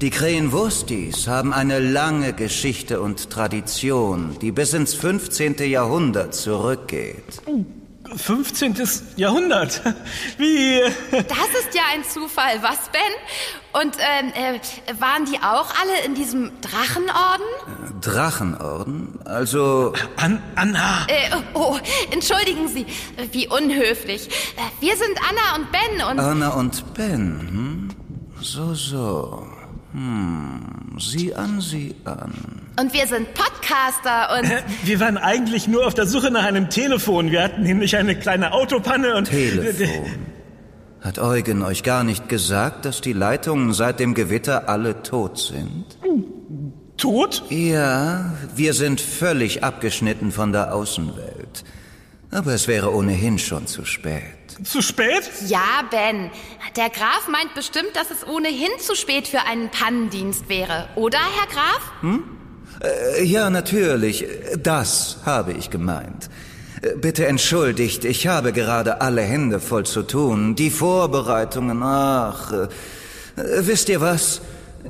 Die 0.00 0.10
Krähenwurstis 0.10 1.28
haben 1.28 1.52
eine 1.52 1.78
lange 1.78 2.32
Geschichte 2.32 3.00
und 3.00 3.30
Tradition, 3.30 4.36
die 4.40 4.50
bis 4.50 4.72
ins 4.74 4.94
15. 4.94 5.56
Jahrhundert 5.70 6.34
zurückgeht. 6.34 7.40
15. 8.16 8.76
Jahrhundert. 9.16 9.80
Wie. 10.38 10.80
Das 11.10 11.48
ist 11.60 11.74
ja 11.74 11.82
ein 11.92 12.04
Zufall, 12.04 12.62
was, 12.62 12.78
Ben? 12.92 13.80
Und 13.82 13.96
ähm, 13.98 14.32
äh, 14.34 15.00
waren 15.00 15.24
die 15.24 15.38
auch 15.38 15.72
alle 15.80 16.04
in 16.04 16.14
diesem 16.14 16.52
Drachenorden? 16.60 17.46
Drachenorden? 18.00 19.18
Also, 19.24 19.92
An 20.16 20.42
Anna! 20.54 21.06
Äh, 21.08 21.36
oh, 21.54 21.78
entschuldigen 22.10 22.68
Sie, 22.68 22.86
wie 23.32 23.48
unhöflich. 23.48 24.28
Äh, 24.56 24.60
Wir 24.80 24.96
sind 24.96 25.18
Anna 25.28 25.56
und 25.56 25.72
Ben 25.72 26.06
und... 26.06 26.20
Anna 26.20 26.48
und 26.50 26.94
Ben, 26.94 27.40
hm? 27.40 27.88
So, 28.40 28.74
so. 28.74 29.46
Hm, 29.92 30.96
sieh 30.98 31.34
an, 31.34 31.60
sieh 31.60 31.94
an. 32.04 32.63
Und 32.78 32.92
wir 32.92 33.06
sind 33.06 33.28
Podcaster 33.34 34.36
und... 34.38 34.50
Wir 34.84 34.98
waren 34.98 35.16
eigentlich 35.16 35.68
nur 35.68 35.86
auf 35.86 35.94
der 35.94 36.06
Suche 36.06 36.30
nach 36.30 36.44
einem 36.44 36.70
Telefon. 36.70 37.30
Wir 37.30 37.42
hatten 37.42 37.62
nämlich 37.62 37.96
eine 37.96 38.18
kleine 38.18 38.52
Autopanne 38.52 39.14
und. 39.14 39.26
Telefon. 39.26 40.26
Hat 41.00 41.18
Eugen 41.18 41.62
euch 41.62 41.82
gar 41.84 42.02
nicht 42.02 42.28
gesagt, 42.28 42.84
dass 42.84 43.00
die 43.00 43.12
Leitungen 43.12 43.72
seit 43.74 44.00
dem 44.00 44.14
Gewitter 44.14 44.68
alle 44.68 45.02
tot 45.02 45.38
sind? 45.38 45.84
Tot? 46.96 47.44
Ja, 47.50 48.32
wir 48.56 48.72
sind 48.72 49.00
völlig 49.00 49.62
abgeschnitten 49.62 50.32
von 50.32 50.52
der 50.52 50.74
Außenwelt. 50.74 51.64
Aber 52.32 52.54
es 52.54 52.66
wäre 52.66 52.92
ohnehin 52.92 53.38
schon 53.38 53.68
zu 53.68 53.84
spät. 53.84 54.22
Zu 54.64 54.82
spät? 54.82 55.30
Ja, 55.46 55.84
Ben. 55.90 56.30
Der 56.76 56.90
Graf 56.90 57.28
meint 57.30 57.54
bestimmt, 57.54 57.94
dass 57.94 58.10
es 58.10 58.26
ohnehin 58.26 58.70
zu 58.80 58.96
spät 58.96 59.28
für 59.28 59.42
einen 59.42 59.68
Pannendienst 59.68 60.48
wäre. 60.48 60.88
Oder, 60.96 61.18
Herr 61.18 61.46
Graf? 61.52 61.92
Äh, 62.82 63.24
ja, 63.24 63.50
natürlich. 63.50 64.24
Das 64.62 65.18
habe 65.24 65.52
ich 65.52 65.70
gemeint. 65.70 66.28
Äh, 66.82 66.96
Bitte 66.96 67.26
entschuldigt, 67.26 68.04
ich 68.04 68.26
habe 68.26 68.52
gerade 68.52 69.00
alle 69.00 69.22
Hände 69.22 69.60
voll 69.60 69.84
zu 69.84 70.02
tun. 70.02 70.54
Die 70.54 70.70
Vorbereitungen, 70.70 71.82
ach. 71.82 72.52
Äh, 72.52 72.62
äh, 73.40 73.66
wisst 73.66 73.88
ihr 73.88 74.00
was? 74.00 74.40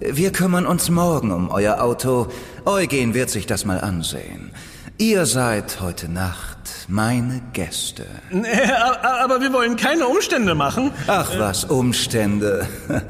Wir 0.00 0.32
kümmern 0.32 0.66
uns 0.66 0.90
morgen 0.90 1.30
um 1.30 1.50
euer 1.50 1.80
Auto. 1.80 2.28
Eugen 2.64 3.14
wird 3.14 3.30
sich 3.30 3.46
das 3.46 3.64
mal 3.64 3.80
ansehen. 3.80 4.50
Ihr 4.98 5.26
seid 5.26 5.80
heute 5.80 6.08
Nacht 6.08 6.58
meine 6.88 7.42
Gäste. 7.52 8.04
Aber 8.30 9.40
wir 9.40 9.52
wollen 9.52 9.76
keine 9.76 10.06
Umstände 10.06 10.54
machen. 10.54 10.92
Ach 11.06 11.30
was, 11.38 11.64
Umstände. 11.64 12.66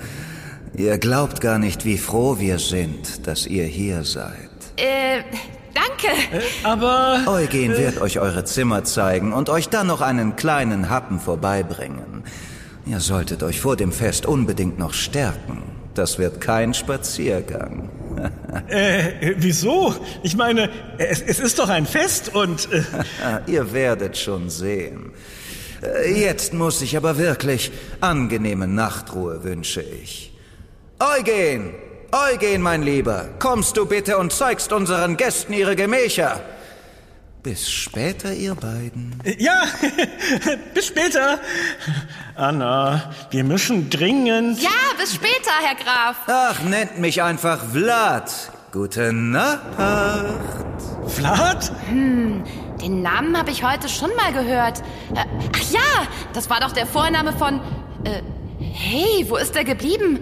Ihr 0.76 0.99
glaubt 0.99 1.40
gar 1.40 1.59
nicht, 1.59 1.85
wie 1.85 1.99
froh 1.99 2.38
wir 2.38 2.59
sind, 2.59 3.26
dass 3.26 3.47
ihr 3.47 3.64
hier 3.64 4.02
seid. 4.02 4.54
Äh, 4.76 5.23
danke. 5.75 6.09
Äh, 6.33 6.40
aber... 6.64 7.25
Eugen 7.26 7.73
äh, 7.73 7.78
wird 7.78 8.00
euch 8.00 8.19
eure 8.19 8.45
Zimmer 8.45 8.85
zeigen 8.85 9.33
und 9.33 9.49
euch 9.49 9.69
dann 9.69 9.87
noch 9.87 10.00
einen 10.00 10.37
kleinen 10.37 10.90
Happen 10.90 11.21
vorbeibringen. 11.21 12.25
Ihr 12.87 13.00
solltet 13.00 13.43
euch 13.43 13.61
vor 13.61 13.76
dem 13.76 13.93
Fest 13.93 14.26
unbedingt 14.26 14.78
noch 14.78 14.93
stärken. 14.93 15.62
Das 15.95 16.19
wird 16.19 16.40
kein 16.40 16.75
Spaziergang. 16.75 17.88
äh, 18.69 19.35
wieso? 19.37 19.95
Ich 20.23 20.37
meine, 20.37 20.71
es, 20.99 21.23
es 21.23 21.38
ist 21.38 21.59
doch 21.59 21.69
ein 21.69 21.87
Fest 21.87 22.35
und... 22.35 22.69
Äh 22.73 22.83
Ihr 23.47 23.73
werdet 23.73 24.16
schon 24.16 24.50
sehen. 24.50 25.12
Äh, 25.83 26.21
jetzt 26.21 26.52
muss 26.52 26.83
ich 26.83 26.97
aber 26.97 27.19
wirklich 27.19 27.71
angenehme 28.00 28.66
Nachtruhe, 28.66 29.45
wünsche 29.45 29.83
ich. 29.83 30.33
Eugen! 30.99 31.75
Eugen, 32.14 32.62
mein 32.62 32.85
Lieber, 32.85 33.28
kommst 33.40 33.76
du 33.76 33.87
bitte 33.87 34.18
und 34.18 34.33
zeigst 34.33 34.73
unseren 34.73 35.16
Gästen 35.16 35.52
ihre 35.52 35.75
Gemächer. 35.75 36.40
Bis 37.42 37.68
später, 37.68 38.33
ihr 38.33 38.54
beiden. 38.54 39.21
Ja, 39.37 39.64
bis 40.75 40.87
später. 40.87 41.40
Anna, 42.37 43.12
wir 43.33 43.42
müssen 43.42 43.90
dringend. 43.90 44.62
Ja, 44.62 44.71
bis 44.97 45.16
später, 45.16 45.50
Herr 45.61 45.75
Graf. 45.75 46.16
Ach, 46.28 46.62
nennt 46.62 47.00
mich 47.00 47.21
einfach 47.21 47.59
Vlad. 47.73 48.30
Gute 48.71 49.12
Nacht. 49.12 49.61
Vlad? 51.09 51.73
Hm, 51.88 52.44
den 52.80 53.02
Namen 53.02 53.37
habe 53.37 53.50
ich 53.50 53.64
heute 53.64 53.88
schon 53.88 54.14
mal 54.14 54.33
gehört. 54.33 54.78
Äh, 55.16 55.25
ach 55.52 55.71
ja, 55.73 56.06
das 56.33 56.49
war 56.49 56.61
doch 56.61 56.71
der 56.71 56.87
Vorname 56.87 57.33
von. 57.33 57.61
Äh, 58.04 58.23
hey, 58.61 59.26
wo 59.28 59.37
ist 59.37 59.56
er 59.56 59.64
geblieben? 59.64 60.21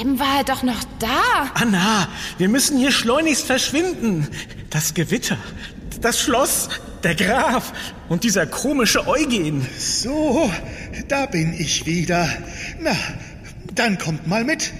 Eben 0.00 0.18
war 0.18 0.38
er 0.38 0.44
doch 0.44 0.62
noch 0.62 0.82
da. 0.98 1.50
Anna, 1.54 2.08
wir 2.38 2.48
müssen 2.48 2.78
hier 2.78 2.92
schleunigst 2.92 3.44
verschwinden. 3.44 4.26
Das 4.70 4.94
Gewitter, 4.94 5.36
das 6.00 6.20
Schloss, 6.20 6.68
der 7.02 7.14
Graf 7.14 7.72
und 8.08 8.24
dieser 8.24 8.46
komische 8.46 9.06
Eugen. 9.06 9.66
So, 9.78 10.50
da 11.08 11.26
bin 11.26 11.52
ich 11.52 11.84
wieder. 11.84 12.28
Na, 12.80 12.96
dann 13.74 13.98
kommt 13.98 14.26
mal 14.26 14.44
mit. 14.44 14.72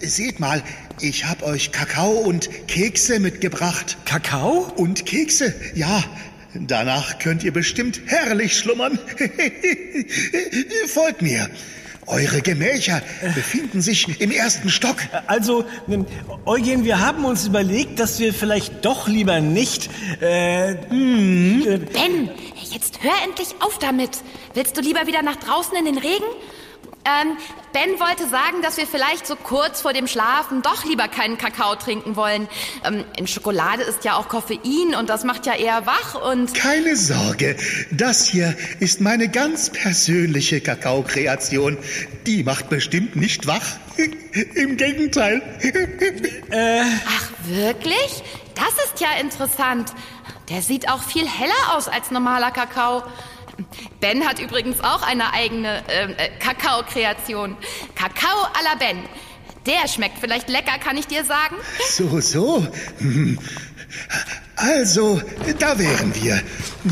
Seht 0.00 0.40
mal, 0.40 0.62
ich 1.00 1.24
hab 1.24 1.42
euch 1.42 1.72
Kakao 1.72 2.18
und 2.18 2.50
Kekse 2.66 3.20
mitgebracht. 3.20 3.96
Kakao? 4.04 4.70
Und 4.76 5.06
Kekse, 5.06 5.54
ja. 5.74 6.04
Danach 6.54 7.18
könnt 7.18 7.44
ihr 7.44 7.52
bestimmt 7.52 8.00
herrlich 8.06 8.56
schlummern. 8.58 8.98
Folgt 10.88 11.22
mir. 11.22 11.48
Eure 12.08 12.40
Gemächer 12.40 13.02
befinden 13.34 13.80
sich 13.80 14.20
im 14.20 14.30
ersten 14.30 14.70
Stock. 14.70 14.96
Also, 15.26 15.64
Eugen, 16.46 16.84
wir 16.84 17.00
haben 17.00 17.24
uns 17.24 17.46
überlegt, 17.46 18.00
dass 18.00 18.18
wir 18.18 18.32
vielleicht 18.32 18.84
doch 18.84 19.08
lieber 19.08 19.40
nicht. 19.40 19.90
Äh, 20.20 20.76
hm. 20.88 21.86
Ben, 21.92 22.30
jetzt 22.70 23.02
hör 23.02 23.12
endlich 23.24 23.48
auf 23.60 23.78
damit. 23.78 24.10
Willst 24.54 24.76
du 24.76 24.80
lieber 24.80 25.06
wieder 25.06 25.22
nach 25.22 25.36
draußen 25.36 25.76
in 25.76 25.84
den 25.84 25.98
Regen? 25.98 26.24
Ähm, 27.04 27.36
Ben 27.72 27.98
wollte 28.00 28.28
sagen, 28.28 28.60
dass 28.62 28.76
wir 28.76 28.86
vielleicht 28.86 29.26
so 29.26 29.36
kurz 29.36 29.82
vor 29.82 29.92
dem 29.92 30.06
Schlafen 30.06 30.62
doch 30.62 30.84
lieber 30.84 31.08
keinen 31.08 31.38
Kakao 31.38 31.74
trinken 31.76 32.16
wollen. 32.16 32.48
Ähm, 32.84 33.04
in 33.16 33.26
Schokolade 33.26 33.82
ist 33.82 34.04
ja 34.04 34.16
auch 34.16 34.28
Koffein 34.28 34.94
und 34.98 35.08
das 35.08 35.24
macht 35.24 35.46
ja 35.46 35.54
eher 35.54 35.86
wach 35.86 36.14
und... 36.14 36.52
Keine 36.54 36.96
Sorge, 36.96 37.56
das 37.90 38.26
hier 38.26 38.54
ist 38.80 39.00
meine 39.00 39.28
ganz 39.28 39.70
persönliche 39.70 40.60
Kakaokreation. 40.60 41.78
Die 42.26 42.42
macht 42.42 42.68
bestimmt 42.68 43.16
nicht 43.16 43.46
wach. 43.46 43.64
Im 44.54 44.76
Gegenteil. 44.76 45.42
äh. 46.50 46.82
Ach, 47.06 47.30
wirklich? 47.44 48.22
Das 48.54 48.84
ist 48.84 49.00
ja 49.00 49.20
interessant. 49.20 49.92
Der 50.50 50.62
sieht 50.62 50.88
auch 50.90 51.02
viel 51.02 51.28
heller 51.28 51.76
aus 51.76 51.88
als 51.88 52.10
normaler 52.10 52.50
Kakao. 52.50 53.02
Ben 54.00 54.26
hat 54.26 54.38
übrigens 54.38 54.80
auch 54.80 55.02
eine 55.02 55.32
eigene 55.32 55.82
ähm, 55.88 56.14
äh, 56.16 56.28
Kakao-Kreation. 56.38 57.56
Kakao 57.94 58.44
à 58.54 58.62
la 58.64 58.74
Ben. 58.78 58.98
Der 59.66 59.88
schmeckt 59.88 60.18
vielleicht 60.18 60.48
lecker, 60.48 60.78
kann 60.78 60.96
ich 60.96 61.06
dir 61.06 61.24
sagen? 61.24 61.56
So, 61.90 62.20
so. 62.20 62.66
Hm. 62.98 63.38
Also, 64.56 65.20
da 65.58 65.78
wären 65.78 66.14
wir. 66.14 66.40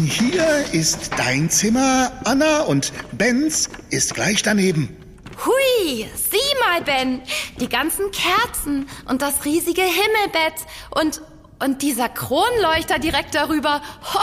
Hier 0.04 0.64
ist 0.72 1.10
dein 1.16 1.50
Zimmer, 1.50 2.12
Anna, 2.24 2.62
und 2.62 2.92
Bens 3.12 3.70
ist 3.90 4.14
gleich 4.14 4.42
daneben. 4.42 4.96
Hui, 5.44 6.06
sieh 6.14 6.58
mal, 6.60 6.82
Ben. 6.82 7.22
Die 7.60 7.68
ganzen 7.68 8.10
Kerzen 8.10 8.88
und 9.06 9.20
das 9.20 9.44
riesige 9.44 9.82
Himmelbett 9.82 10.54
und, 10.90 11.22
und 11.62 11.82
dieser 11.82 12.08
Kronleuchter 12.08 12.98
direkt 12.98 13.34
darüber. 13.34 13.82
Ho, 14.14 14.20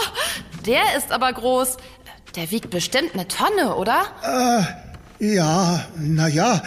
der 0.66 0.98
ist 0.98 1.12
aber 1.12 1.32
groß. 1.34 1.78
Der 2.36 2.50
wiegt 2.50 2.72
bestimmt 2.72 3.14
eine 3.14 3.28
Tonne, 3.28 3.76
oder? 3.76 4.06
Äh, 5.20 5.36
ja, 5.36 5.86
na 5.98 6.28
ja, 6.28 6.64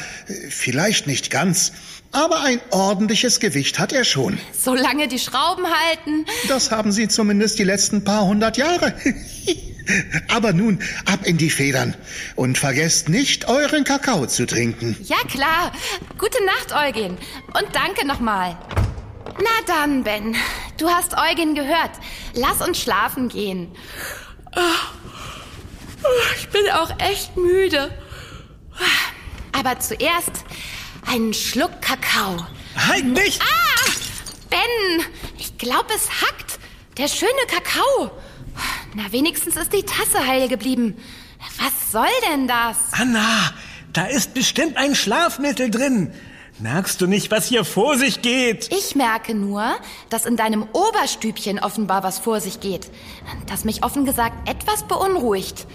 vielleicht 0.49 1.07
nicht 1.09 1.31
ganz. 1.31 1.73
Aber 2.13 2.43
ein 2.43 2.61
ordentliches 2.71 3.41
Gewicht 3.41 3.79
hat 3.81 3.93
er 3.93 4.05
schon. 4.05 4.39
Solange 4.53 5.09
die 5.09 5.19
Schrauben 5.19 5.67
halten. 5.67 6.25
Das 6.49 6.71
haben 6.71 6.93
sie 6.93 7.09
zumindest 7.09 7.59
die 7.59 7.65
letzten 7.65 8.05
paar 8.05 8.25
hundert 8.25 8.57
Jahre. 8.57 8.95
Aber 10.29 10.53
nun 10.53 10.81
ab 11.05 11.21
in 11.25 11.37
die 11.37 11.51
Federn 11.51 11.95
und 12.35 12.59
vergesst 12.59 13.09
nicht, 13.09 13.49
euren 13.49 13.85
Kakao 13.85 14.27
zu 14.27 14.47
trinken. 14.47 14.97
Ja, 15.03 15.19
klar. 15.29 15.73
Gute 16.17 16.39
Nacht, 16.45 16.75
Eugen. 16.75 17.19
Und 17.55 17.69
danke 17.73 18.07
nochmal. 18.07 18.57
Na 19.39 19.51
dann, 19.67 20.03
Ben. 20.05 20.35
Du 20.79 20.89
hast 20.89 21.15
Eugen 21.17 21.55
gehört. 21.55 21.91
Lass 22.35 22.67
uns 22.67 22.81
schlafen 22.81 23.29
gehen. 23.29 23.69
Ich 26.38 26.49
bin 26.49 26.71
auch 26.71 26.90
echt 26.99 27.37
müde. 27.37 27.90
Aber 29.53 29.79
zuerst 29.81 30.45
einen 31.07 31.33
Schluck 31.35 31.81
Kakao. 31.81 32.47
Halt 32.77 33.07
nicht! 33.07 33.40
Ah! 33.42 33.90
Ben! 34.51 35.07
Ich 35.38 35.57
glaube, 35.59 35.92
es 35.95 36.09
hackt. 36.23 36.59
Der 36.99 37.09
schöne 37.09 37.31
Kakao. 37.49 38.11
Na, 38.95 39.12
wenigstens 39.12 39.57
ist 39.57 39.73
die 39.73 39.83
Tasse 39.83 40.27
heil 40.27 40.49
geblieben. 40.49 40.97
Was 41.59 41.92
soll 41.92 42.09
denn 42.31 42.49
das? 42.49 42.77
Anna, 42.92 43.53
da 43.92 44.07
ist 44.07 44.35
bestimmt 44.35 44.77
ein 44.77 44.95
Schlafmittel 44.95 45.71
drin. 45.71 46.12
Merkst 46.59 47.03
du 47.03 47.07
nicht, 47.07 47.31
was 47.31 47.47
hier 47.47 47.66
vor 47.66 47.99
sich 47.99 48.23
geht? 48.23 48.73
Ich 48.73 48.95
merke 48.95 49.35
nur, 49.35 49.77
dass 50.09 50.25
in 50.25 50.38
deinem 50.38 50.66
Oberstübchen 50.73 51.59
offenbar 51.59 52.03
was 52.03 52.19
vor 52.19 52.40
sich 52.40 52.61
geht. 52.61 52.90
Das 53.47 53.66
mich 53.66 53.85
offen 53.85 54.07
gesagt 54.07 54.49
etwas 54.49 54.85
beunruhigt. 54.85 55.66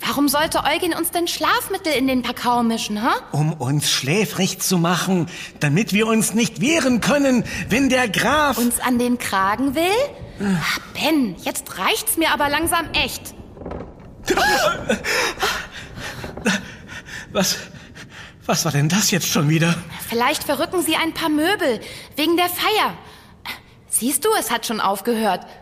Warum 0.00 0.28
sollte 0.28 0.64
Eugen 0.64 0.94
uns 0.94 1.10
denn 1.10 1.28
Schlafmittel 1.28 1.92
in 1.92 2.06
den 2.06 2.22
Kakao 2.22 2.62
mischen, 2.62 3.02
ha? 3.02 3.12
Um 3.32 3.52
uns 3.52 3.90
schläfrig 3.90 4.60
zu 4.60 4.78
machen, 4.78 5.28
damit 5.60 5.92
wir 5.92 6.06
uns 6.06 6.32
nicht 6.32 6.62
wehren 6.62 7.02
können, 7.02 7.44
wenn 7.68 7.90
der 7.90 8.08
Graf... 8.08 8.56
Uns 8.56 8.80
an 8.80 8.98
den 8.98 9.18
Kragen 9.18 9.74
will? 9.74 9.82
Ach, 10.40 10.78
ben, 10.94 11.36
jetzt 11.42 11.78
reicht's 11.78 12.16
mir 12.16 12.30
aber 12.30 12.48
langsam 12.48 12.86
echt. 12.94 13.34
Was... 17.30 17.58
Was 18.46 18.64
war 18.64 18.72
denn 18.72 18.88
das 18.88 19.10
jetzt 19.10 19.28
schon 19.28 19.48
wieder? 19.48 19.74
Vielleicht 20.08 20.44
verrücken 20.44 20.82
Sie 20.82 20.96
ein 20.96 21.14
paar 21.14 21.30
Möbel 21.30 21.80
wegen 22.16 22.36
der 22.36 22.48
Feier. 22.48 22.94
Siehst 23.88 24.24
du, 24.24 24.28
es 24.38 24.50
hat 24.50 24.66
schon 24.66 24.80
aufgehört. 24.80 25.46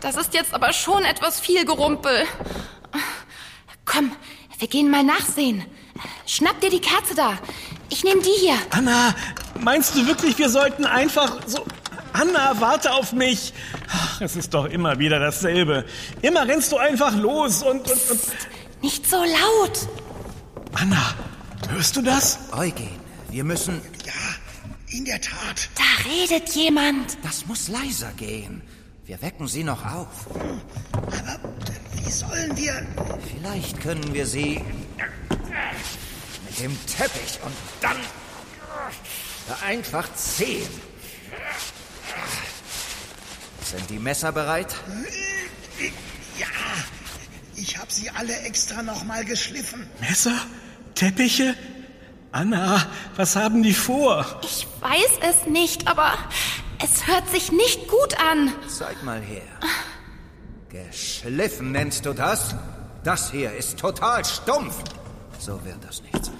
Das 0.00 0.16
ist 0.16 0.34
jetzt 0.34 0.52
aber 0.52 0.72
schon 0.72 1.04
etwas 1.04 1.38
viel 1.38 1.64
Gerumpel. 1.64 2.24
Komm, 3.84 4.10
wir 4.58 4.66
gehen 4.66 4.90
mal 4.90 5.04
nachsehen. 5.04 5.64
Schnapp 6.26 6.60
dir 6.60 6.70
die 6.70 6.80
Kerze 6.80 7.14
da. 7.14 7.38
Ich 7.88 8.02
nehme 8.02 8.20
die 8.20 8.40
hier. 8.40 8.56
Anna, 8.70 9.14
meinst 9.60 9.94
du 9.94 10.04
wirklich, 10.06 10.36
wir 10.38 10.48
sollten 10.48 10.84
einfach 10.84 11.36
so... 11.46 11.64
Anna, 12.12 12.60
warte 12.60 12.92
auf 12.92 13.12
mich. 13.12 13.52
Ach, 13.88 14.20
es 14.20 14.34
ist 14.34 14.52
doch 14.52 14.64
immer 14.64 14.98
wieder 14.98 15.20
dasselbe. 15.20 15.84
Immer 16.20 16.48
rennst 16.48 16.72
du 16.72 16.78
einfach 16.78 17.14
los 17.14 17.62
und... 17.62 17.88
und, 17.88 18.10
und 18.10 18.20
nicht 18.82 19.08
so 19.08 19.16
laut. 19.16 19.88
Anna, 20.72 21.14
hörst 21.68 21.96
du 21.96 22.02
das? 22.02 22.38
Eugen, 22.52 22.88
wir 23.30 23.44
müssen... 23.44 23.80
Ja, 24.04 24.96
in 24.96 25.04
der 25.04 25.20
Tat. 25.20 25.70
Da 25.74 26.08
redet 26.10 26.50
jemand. 26.50 27.16
Das 27.22 27.46
muss 27.46 27.68
leiser 27.68 28.12
gehen. 28.12 28.62
Wir 29.06 29.20
wecken 29.22 29.48
sie 29.48 29.64
noch 29.64 29.84
auf. 29.84 30.26
Aber 30.92 31.38
wie 31.94 32.10
sollen 32.10 32.56
wir... 32.56 32.86
Vielleicht 33.34 33.80
können 33.80 34.12
wir 34.12 34.26
sie 34.26 34.62
mit 36.48 36.60
dem 36.60 36.76
Teppich 36.86 37.38
und 37.44 37.54
dann 37.80 37.96
einfach 39.64 40.12
ziehen. 40.14 40.68
Sind 43.62 43.88
die 43.90 43.98
Messer 43.98 44.32
bereit? 44.32 44.74
Ja, 46.38 46.46
ich 47.56 47.78
habe 47.78 47.92
sie 47.92 48.10
alle 48.10 48.36
extra 48.40 48.82
nochmal 48.82 49.24
geschliffen. 49.24 49.88
Messer? 50.00 50.34
Teppiche? 50.94 51.54
Anna, 52.32 52.86
was 53.16 53.36
haben 53.36 53.62
die 53.62 53.74
vor? 53.74 54.24
Ich 54.42 54.66
weiß 54.80 55.18
es 55.28 55.46
nicht, 55.46 55.86
aber 55.86 56.14
es 56.82 57.06
hört 57.06 57.28
sich 57.28 57.52
nicht 57.52 57.88
gut 57.88 58.18
an. 58.18 58.52
Zeig 58.68 59.02
mal 59.02 59.20
her. 59.20 59.42
Geschliffen 60.70 61.72
nennst 61.72 62.06
du 62.06 62.14
das? 62.14 62.54
Das 63.04 63.30
hier 63.30 63.52
ist 63.52 63.78
total 63.78 64.24
stumpf. 64.24 64.76
So 65.38 65.62
wird 65.64 65.84
das 65.86 66.02
nichts. 66.02 66.30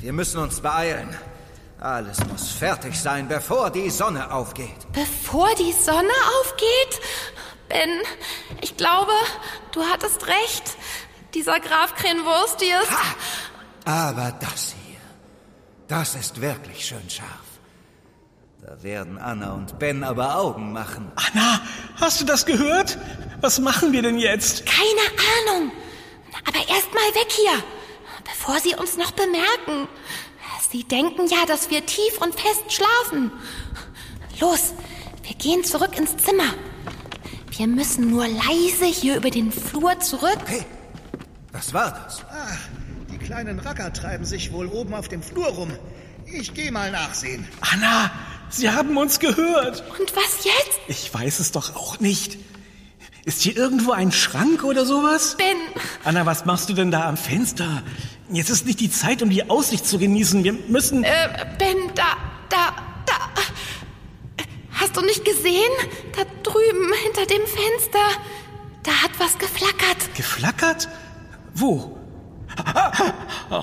Wir 0.00 0.12
müssen 0.12 0.38
uns 0.40 0.60
beeilen. 0.60 1.08
Alles 1.78 2.18
muss 2.26 2.50
fertig 2.50 2.98
sein, 2.98 3.28
bevor 3.28 3.70
die 3.70 3.88
Sonne 3.90 4.32
aufgeht. 4.32 4.76
Bevor 4.92 5.48
die 5.54 5.72
Sonne 5.72 6.12
aufgeht? 6.40 7.00
Ben, 7.70 8.02
ich 8.60 8.76
glaube, 8.76 9.12
du 9.72 9.82
hattest 9.84 10.26
recht. 10.26 10.76
Dieser 11.34 11.60
Graf 11.60 11.94
Krenwurstius. 11.94 12.88
Aber 13.84 14.32
das 14.40 14.74
hier, 14.84 14.98
das 15.86 16.16
ist 16.16 16.40
wirklich 16.40 16.84
schön 16.84 17.08
scharf. 17.08 17.28
Da 18.60 18.82
werden 18.82 19.18
Anna 19.18 19.52
und 19.52 19.78
Ben 19.78 20.02
aber 20.02 20.36
Augen 20.36 20.72
machen. 20.72 21.12
Anna, 21.14 21.62
hast 22.00 22.20
du 22.20 22.24
das 22.24 22.44
gehört? 22.44 22.98
Was 23.40 23.60
machen 23.60 23.92
wir 23.92 24.02
denn 24.02 24.18
jetzt? 24.18 24.66
Keine 24.66 25.56
Ahnung. 25.56 25.72
Aber 26.46 26.58
erst 26.58 26.92
mal 26.92 27.14
weg 27.14 27.28
hier, 27.30 27.62
bevor 28.24 28.58
sie 28.58 28.74
uns 28.74 28.96
noch 28.96 29.12
bemerken. 29.12 29.88
Sie 30.70 30.82
denken 30.84 31.28
ja, 31.28 31.46
dass 31.46 31.70
wir 31.70 31.86
tief 31.86 32.18
und 32.20 32.38
fest 32.38 32.64
schlafen. 32.72 33.30
Los, 34.40 34.74
wir 35.22 35.36
gehen 35.36 35.64
zurück 35.64 35.96
ins 35.96 36.16
Zimmer. 36.16 36.52
Wir 37.60 37.66
müssen 37.66 38.08
nur 38.08 38.26
leise 38.26 38.86
hier 38.86 39.16
über 39.16 39.28
den 39.28 39.52
Flur 39.52 40.00
zurück. 40.00 40.38
Hey, 40.46 40.62
was 41.52 41.74
war 41.74 41.90
das? 41.90 42.24
Ach, 42.32 42.56
die 43.12 43.18
kleinen 43.18 43.58
Racker 43.58 43.92
treiben 43.92 44.24
sich 44.24 44.50
wohl 44.50 44.66
oben 44.66 44.94
auf 44.94 45.08
dem 45.08 45.22
Flur 45.22 45.48
rum. 45.48 45.70
Ich 46.24 46.54
gehe 46.54 46.72
mal 46.72 46.90
nachsehen. 46.90 47.46
Anna, 47.60 48.10
sie 48.48 48.70
haben 48.70 48.96
uns 48.96 49.18
gehört. 49.20 49.84
Und 50.00 50.16
was 50.16 50.42
jetzt? 50.42 50.80
Ich 50.88 51.12
weiß 51.12 51.38
es 51.38 51.52
doch 51.52 51.76
auch 51.76 52.00
nicht. 52.00 52.38
Ist 53.26 53.42
hier 53.42 53.58
irgendwo 53.58 53.92
ein 53.92 54.10
Schrank 54.10 54.64
oder 54.64 54.86
sowas? 54.86 55.36
Ben. 55.36 55.84
Anna, 56.02 56.24
was 56.24 56.46
machst 56.46 56.70
du 56.70 56.72
denn 56.72 56.90
da 56.90 57.06
am 57.10 57.18
Fenster? 57.18 57.82
Jetzt 58.32 58.48
ist 58.48 58.64
nicht 58.64 58.80
die 58.80 58.90
Zeit, 58.90 59.20
um 59.20 59.28
die 59.28 59.50
Aussicht 59.50 59.84
zu 59.86 59.98
genießen. 59.98 60.44
Wir 60.44 60.54
müssen. 60.54 61.04
Äh, 61.04 61.46
Ben, 61.58 61.76
da, 61.94 62.16
da. 62.48 62.89
Hast 64.90 64.96
du 64.96 65.06
nicht 65.06 65.24
gesehen? 65.24 65.70
Da 66.16 66.22
drüben 66.42 66.92
hinter 67.04 67.24
dem 67.24 67.42
Fenster. 67.46 68.00
Da 68.82 68.90
hat 68.90 69.12
was 69.18 69.38
geflackert. 69.38 70.16
Geflackert? 70.16 70.88
Wo? 71.54 71.96
Oh, 73.50 73.62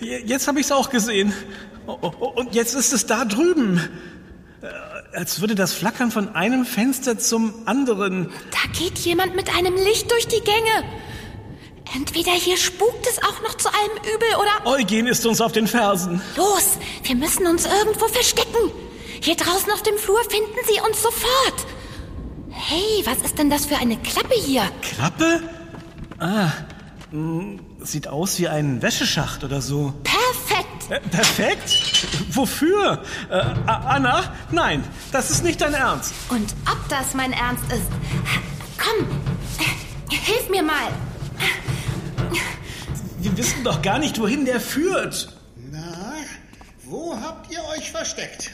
jetzt 0.00 0.48
habe 0.48 0.58
ich 0.58 0.66
es 0.66 0.72
auch 0.72 0.90
gesehen. 0.90 1.32
Und 1.86 2.56
jetzt 2.56 2.74
ist 2.74 2.92
es 2.92 3.06
da 3.06 3.24
drüben. 3.24 3.88
Äh, 4.62 5.16
als 5.16 5.40
würde 5.40 5.54
das 5.54 5.74
Flackern 5.74 6.10
von 6.10 6.34
einem 6.34 6.64
Fenster 6.64 7.18
zum 7.18 7.54
anderen. 7.66 8.32
Da 8.50 8.78
geht 8.78 8.98
jemand 8.98 9.36
mit 9.36 9.54
einem 9.56 9.76
Licht 9.76 10.10
durch 10.10 10.26
die 10.26 10.40
Gänge. 10.40 10.84
Entweder 11.94 12.32
hier 12.32 12.56
spukt 12.56 13.06
es 13.06 13.18
auch 13.18 13.42
noch 13.42 13.56
zu 13.56 13.68
allem 13.68 14.14
Übel 14.14 14.28
oder... 14.40 14.66
Eugen 14.66 15.06
ist 15.06 15.24
uns 15.24 15.40
auf 15.40 15.52
den 15.52 15.68
Fersen. 15.68 16.20
Los, 16.36 16.78
wir 17.04 17.14
müssen 17.14 17.46
uns 17.46 17.64
irgendwo 17.64 18.08
verstecken. 18.08 18.72
Hier 19.22 19.36
draußen 19.36 19.70
auf 19.70 19.82
dem 19.84 19.96
Flur 19.98 20.20
finden 20.28 20.58
sie 20.66 20.80
uns 20.80 21.00
sofort. 21.00 21.66
Hey, 22.50 23.02
was 23.04 23.18
ist 23.18 23.38
denn 23.38 23.50
das 23.50 23.66
für 23.66 23.76
eine 23.76 23.96
Klappe 23.98 24.34
hier? 24.34 24.64
Klappe? 24.82 25.40
Ah, 26.18 26.50
mh, 27.12 27.60
sieht 27.84 28.08
aus 28.08 28.40
wie 28.40 28.48
ein 28.48 28.82
Wäscheschacht 28.82 29.44
oder 29.44 29.62
so. 29.62 29.94
Perfekt. 30.02 30.90
Äh, 30.90 30.98
perfekt? 31.08 32.06
Wofür? 32.34 33.04
Äh, 33.30 33.34
Anna? 33.66 34.34
Nein, 34.50 34.82
das 35.12 35.30
ist 35.30 35.44
nicht 35.44 35.60
dein 35.60 35.74
Ernst. 35.74 36.12
Und 36.28 36.52
ob 36.68 36.88
das 36.88 37.14
mein 37.14 37.32
Ernst 37.32 37.64
ist? 37.72 37.86
Komm, 38.76 39.06
hilf 40.08 40.48
mir 40.50 40.64
mal. 40.64 40.90
Wir 43.20 43.36
wissen 43.36 43.62
doch 43.62 43.82
gar 43.82 44.00
nicht, 44.00 44.18
wohin 44.20 44.44
der 44.46 44.60
führt. 44.60 45.32
Na, 45.70 46.14
wo 46.86 47.16
habt 47.20 47.52
ihr 47.52 47.62
euch 47.76 47.92
versteckt? 47.92 48.50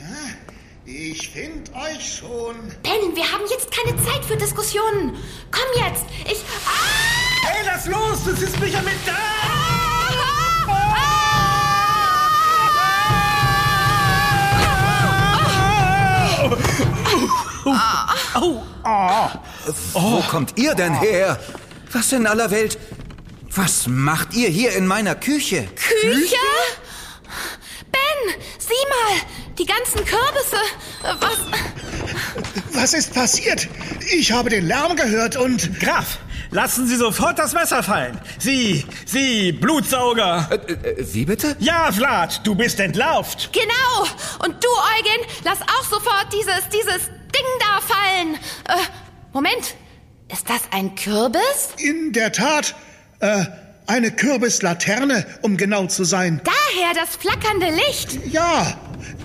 Ich 0.90 1.29
find 1.29 1.70
euch 1.74 2.16
schon. 2.16 2.57
Ben, 2.83 3.14
wir 3.14 3.31
haben 3.31 3.44
jetzt 3.51 3.70
keine 3.70 3.94
Zeit 4.03 4.24
für 4.24 4.38
Diskussionen. 4.38 5.18
Komm 5.51 5.85
jetzt. 5.85 6.07
Ich. 6.24 6.42
Ah! 6.64 7.46
Hey, 7.46 7.66
lass 7.66 7.87
los! 7.87 8.24
Du 8.24 8.35
siehst 8.35 8.59
mich 8.59 8.72
ja 8.72 8.81
mit 8.81 8.94
da! 9.05 9.12
Ah! 17.66 18.14
Oh, 18.40 18.62
oh, 18.85 19.29
Wo 19.92 20.22
kommt 20.22 20.57
ihr 20.57 20.74
denn 20.74 20.94
her? 20.94 21.38
Was 21.92 22.12
in 22.12 22.27
aller 22.27 22.51
Welt? 22.51 22.79
Was 23.55 23.87
macht 23.88 24.33
ihr 24.33 24.48
hier 24.48 24.72
in 24.72 24.87
meiner 24.87 25.14
Küche? 25.14 25.68
Küche? 25.74 26.37
Ben, 27.92 28.35
sieh 28.59 28.87
mal, 28.88 29.20
die 29.59 29.66
ganzen 29.66 30.05
Kürbisse. 30.05 30.57
Was? 31.03 31.38
Was 32.73 32.94
ist 32.94 33.14
passiert? 33.14 33.68
Ich 34.11 34.33
habe 34.33 34.51
den 34.51 34.66
Lärm 34.66 34.97
gehört 34.97 35.37
und... 35.37 35.81
Graf, 35.81 36.18
lassen 36.51 36.87
Sie 36.87 36.97
sofort 36.97 37.38
das 37.38 37.53
Messer 37.53 37.83
fallen. 37.83 38.18
Sie, 38.38 38.87
Sie, 39.05 39.53
Blutsauger. 39.53 40.49
Äh, 40.51 40.73
äh, 40.73 40.97
wie 41.12 41.25
bitte? 41.25 41.57
Ja, 41.59 41.90
Vlad, 41.92 42.47
du 42.47 42.55
bist 42.55 42.79
entlarvt. 42.81 43.51
Genau. 43.53 44.09
Und 44.44 44.62
du, 44.62 44.68
Eugen, 44.68 45.27
lass 45.44 45.61
auch 45.62 45.85
sofort 45.85 46.27
dieses, 46.33 46.68
dieses 46.73 47.07
Ding 47.07 47.47
da 47.61 47.81
fallen. 47.81 48.35
Äh, 48.68 48.85
Moment. 49.33 49.75
Ist 50.31 50.49
das 50.49 50.61
ein 50.73 50.94
Kürbis? 50.94 51.71
In 51.79 52.12
der 52.12 52.33
Tat. 52.33 52.75
Äh, 53.21 53.47
eine 53.87 54.11
Kürbislaterne, 54.11 55.27
um 55.40 55.57
genau 55.57 55.87
zu 55.87 56.05
sein. 56.05 56.42
Daher 56.44 56.92
das 56.94 57.16
flackernde 57.16 57.71
Licht. 57.71 58.18
Ja, 58.27 58.79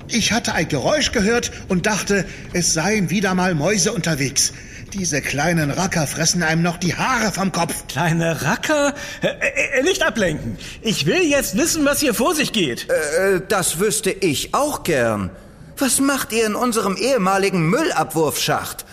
ich 0.08 0.32
hatte 0.32 0.54
ein 0.54 0.68
Geräusch 0.68 1.12
gehört 1.12 1.52
und 1.70 1.86
dachte, 1.86 2.26
es 2.54 2.74
seien 2.74 3.10
wieder 3.10 3.34
mal 3.34 3.56
Mäuse 3.56 3.94
unterwegs. 3.94 4.54
Diese 4.94 5.22
kleinen 5.22 5.72
Racker 5.72 6.06
fressen 6.06 6.44
einem 6.44 6.62
noch 6.62 6.78
die 6.78 6.96
Haare 6.96 7.32
vom 7.32 7.52
Kopf. 7.52 7.88
Kleine 7.88 8.44
Racker? 8.44 8.94
Äh, 9.22 9.80
äh, 9.80 9.84
nicht 9.84 10.04
ablenken. 10.04 10.58
Ich 10.84 11.08
will 11.08 11.24
jetzt 11.24 11.58
wissen, 11.58 11.84
was 11.84 12.00
hier 12.00 12.14
vor 12.14 12.36
sich 12.36 12.54
geht. 12.54 12.88
Äh, 12.90 13.42
das 13.48 13.80
wüsste 13.80 14.12
ich 14.12 14.54
auch 14.54 14.84
gern. 14.84 15.32
Was 15.78 16.00
macht 16.00 16.32
ihr 16.32 16.46
in 16.46 16.54
unserem 16.54 16.96
ehemaligen 16.96 17.68
Müllabwurfschacht? 17.70 18.86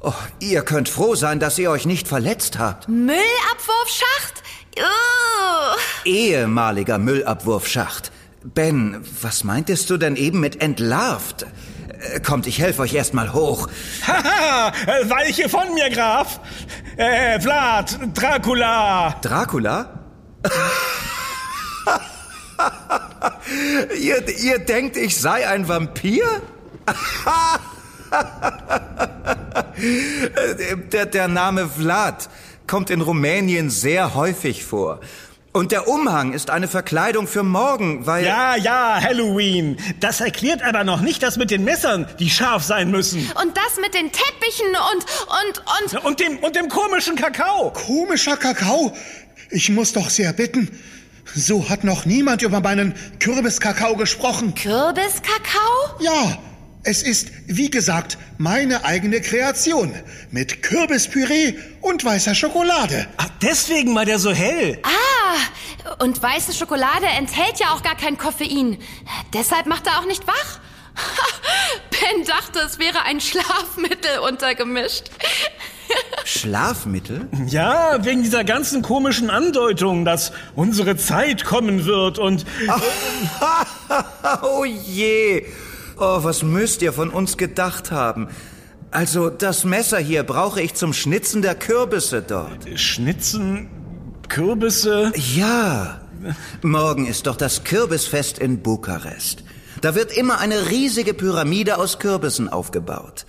Oh, 0.00 0.14
ihr 0.40 0.62
könnt 0.62 0.88
froh 0.88 1.14
sein, 1.16 1.38
dass 1.38 1.58
ihr 1.58 1.70
euch 1.70 1.84
nicht 1.84 2.08
verletzt 2.08 2.58
habt. 2.58 2.88
Müllabwurfschacht? 2.88 4.42
Uh. 4.78 6.08
Ehemaliger 6.08 6.96
Müllabwurfschacht. 6.96 8.10
Ben, 8.44 9.04
was 9.20 9.44
meintest 9.44 9.88
du 9.90 9.96
denn 9.96 10.16
eben 10.16 10.40
mit 10.40 10.60
entlarvt? 10.60 11.46
Äh, 12.14 12.20
kommt, 12.20 12.46
ich 12.48 12.58
helfe 12.58 12.82
euch 12.82 12.94
erstmal 12.94 13.32
hoch. 13.32 13.68
Haha, 14.06 14.72
weiche 15.04 15.48
von 15.48 15.72
mir, 15.74 15.90
Graf. 15.90 16.40
Äh, 16.96 17.40
Vlad, 17.40 17.98
Dracula. 18.14 19.14
Dracula? 19.22 20.00
ihr, 24.00 24.28
ihr 24.28 24.58
denkt, 24.58 24.96
ich 24.96 25.20
sei 25.20 25.46
ein 25.48 25.68
Vampir? 25.68 26.24
der, 30.92 31.06
der 31.06 31.28
Name 31.28 31.68
Vlad 31.68 32.28
kommt 32.66 32.90
in 32.90 33.02
Rumänien 33.02 33.70
sehr 33.70 34.14
häufig 34.14 34.64
vor. 34.64 34.98
Und 35.52 35.70
der 35.70 35.86
Umhang 35.86 36.32
ist 36.32 36.48
eine 36.48 36.66
Verkleidung 36.66 37.26
für 37.26 37.42
morgen, 37.42 38.06
weil... 38.06 38.24
Ja, 38.24 38.56
ja, 38.56 38.98
Halloween. 39.02 39.76
Das 40.00 40.22
erklärt 40.22 40.62
aber 40.62 40.82
noch 40.82 41.02
nicht 41.02 41.22
das 41.22 41.36
mit 41.36 41.50
den 41.50 41.62
Messern, 41.62 42.06
die 42.18 42.30
scharf 42.30 42.62
sein 42.64 42.90
müssen. 42.90 43.30
Und 43.42 43.54
das 43.54 43.78
mit 43.78 43.92
den 43.92 44.10
Teppichen 44.10 44.68
und, 44.68 45.04
und, 45.28 45.98
und... 45.98 46.04
Und 46.06 46.20
dem, 46.20 46.38
und 46.38 46.56
dem 46.56 46.70
komischen 46.70 47.16
Kakao. 47.16 47.70
Komischer 47.70 48.38
Kakao? 48.38 48.96
Ich 49.50 49.68
muss 49.68 49.92
doch 49.92 50.08
sehr 50.08 50.32
bitten. 50.32 50.70
So 51.34 51.68
hat 51.68 51.84
noch 51.84 52.06
niemand 52.06 52.40
über 52.40 52.60
meinen 52.60 52.94
Kürbiskakao 53.20 53.96
gesprochen. 53.96 54.54
Kürbiskakao? 54.54 56.00
Ja, 56.00 56.38
es 56.84 57.02
ist, 57.02 57.28
wie 57.46 57.70
gesagt, 57.70 58.18
meine 58.38 58.84
eigene 58.84 59.20
Kreation. 59.20 59.94
Mit 60.30 60.62
Kürbispüree 60.62 61.54
und 61.80 62.04
weißer 62.04 62.34
Schokolade. 62.34 63.06
Ach, 63.18 63.28
deswegen 63.40 63.94
war 63.94 64.04
der 64.04 64.18
so 64.18 64.32
hell. 64.32 64.78
Ah, 64.82 66.02
und 66.02 66.20
weiße 66.20 66.52
Schokolade 66.52 67.06
enthält 67.18 67.60
ja 67.60 67.72
auch 67.72 67.82
gar 67.82 67.96
kein 67.96 68.18
Koffein. 68.18 68.78
Deshalb 69.32 69.66
macht 69.66 69.86
er 69.86 70.00
auch 70.00 70.06
nicht 70.06 70.26
wach. 70.26 70.60
Ben 71.90 72.24
dachte, 72.26 72.58
es 72.60 72.78
wäre 72.78 73.02
ein 73.02 73.20
Schlafmittel 73.20 74.18
untergemischt. 74.28 75.04
Schlafmittel? 76.24 77.28
Ja, 77.46 78.04
wegen 78.04 78.22
dieser 78.22 78.44
ganzen 78.44 78.82
komischen 78.82 79.30
Andeutung, 79.30 80.04
dass 80.04 80.32
unsere 80.54 80.96
Zeit 80.96 81.44
kommen 81.44 81.84
wird 81.84 82.18
und... 82.18 82.44
oh 84.42 84.64
je. 84.64 85.46
Oh, 86.04 86.24
was 86.24 86.42
müsst 86.42 86.82
ihr 86.82 86.92
von 86.92 87.10
uns 87.10 87.36
gedacht 87.36 87.92
haben? 87.92 88.26
Also, 88.90 89.30
das 89.30 89.62
Messer 89.62 89.98
hier 89.98 90.24
brauche 90.24 90.60
ich 90.60 90.74
zum 90.74 90.92
Schnitzen 90.92 91.42
der 91.42 91.54
Kürbisse 91.54 92.22
dort. 92.22 92.66
Schnitzen, 92.74 93.70
Kürbisse... 94.28 95.12
Ja. 95.14 96.00
Morgen 96.60 97.06
ist 97.06 97.28
doch 97.28 97.36
das 97.36 97.62
Kürbisfest 97.62 98.40
in 98.40 98.64
Bukarest. 98.64 99.44
Da 99.80 99.94
wird 99.94 100.10
immer 100.10 100.40
eine 100.40 100.70
riesige 100.70 101.14
Pyramide 101.14 101.78
aus 101.78 102.00
Kürbissen 102.00 102.48
aufgebaut. 102.48 103.24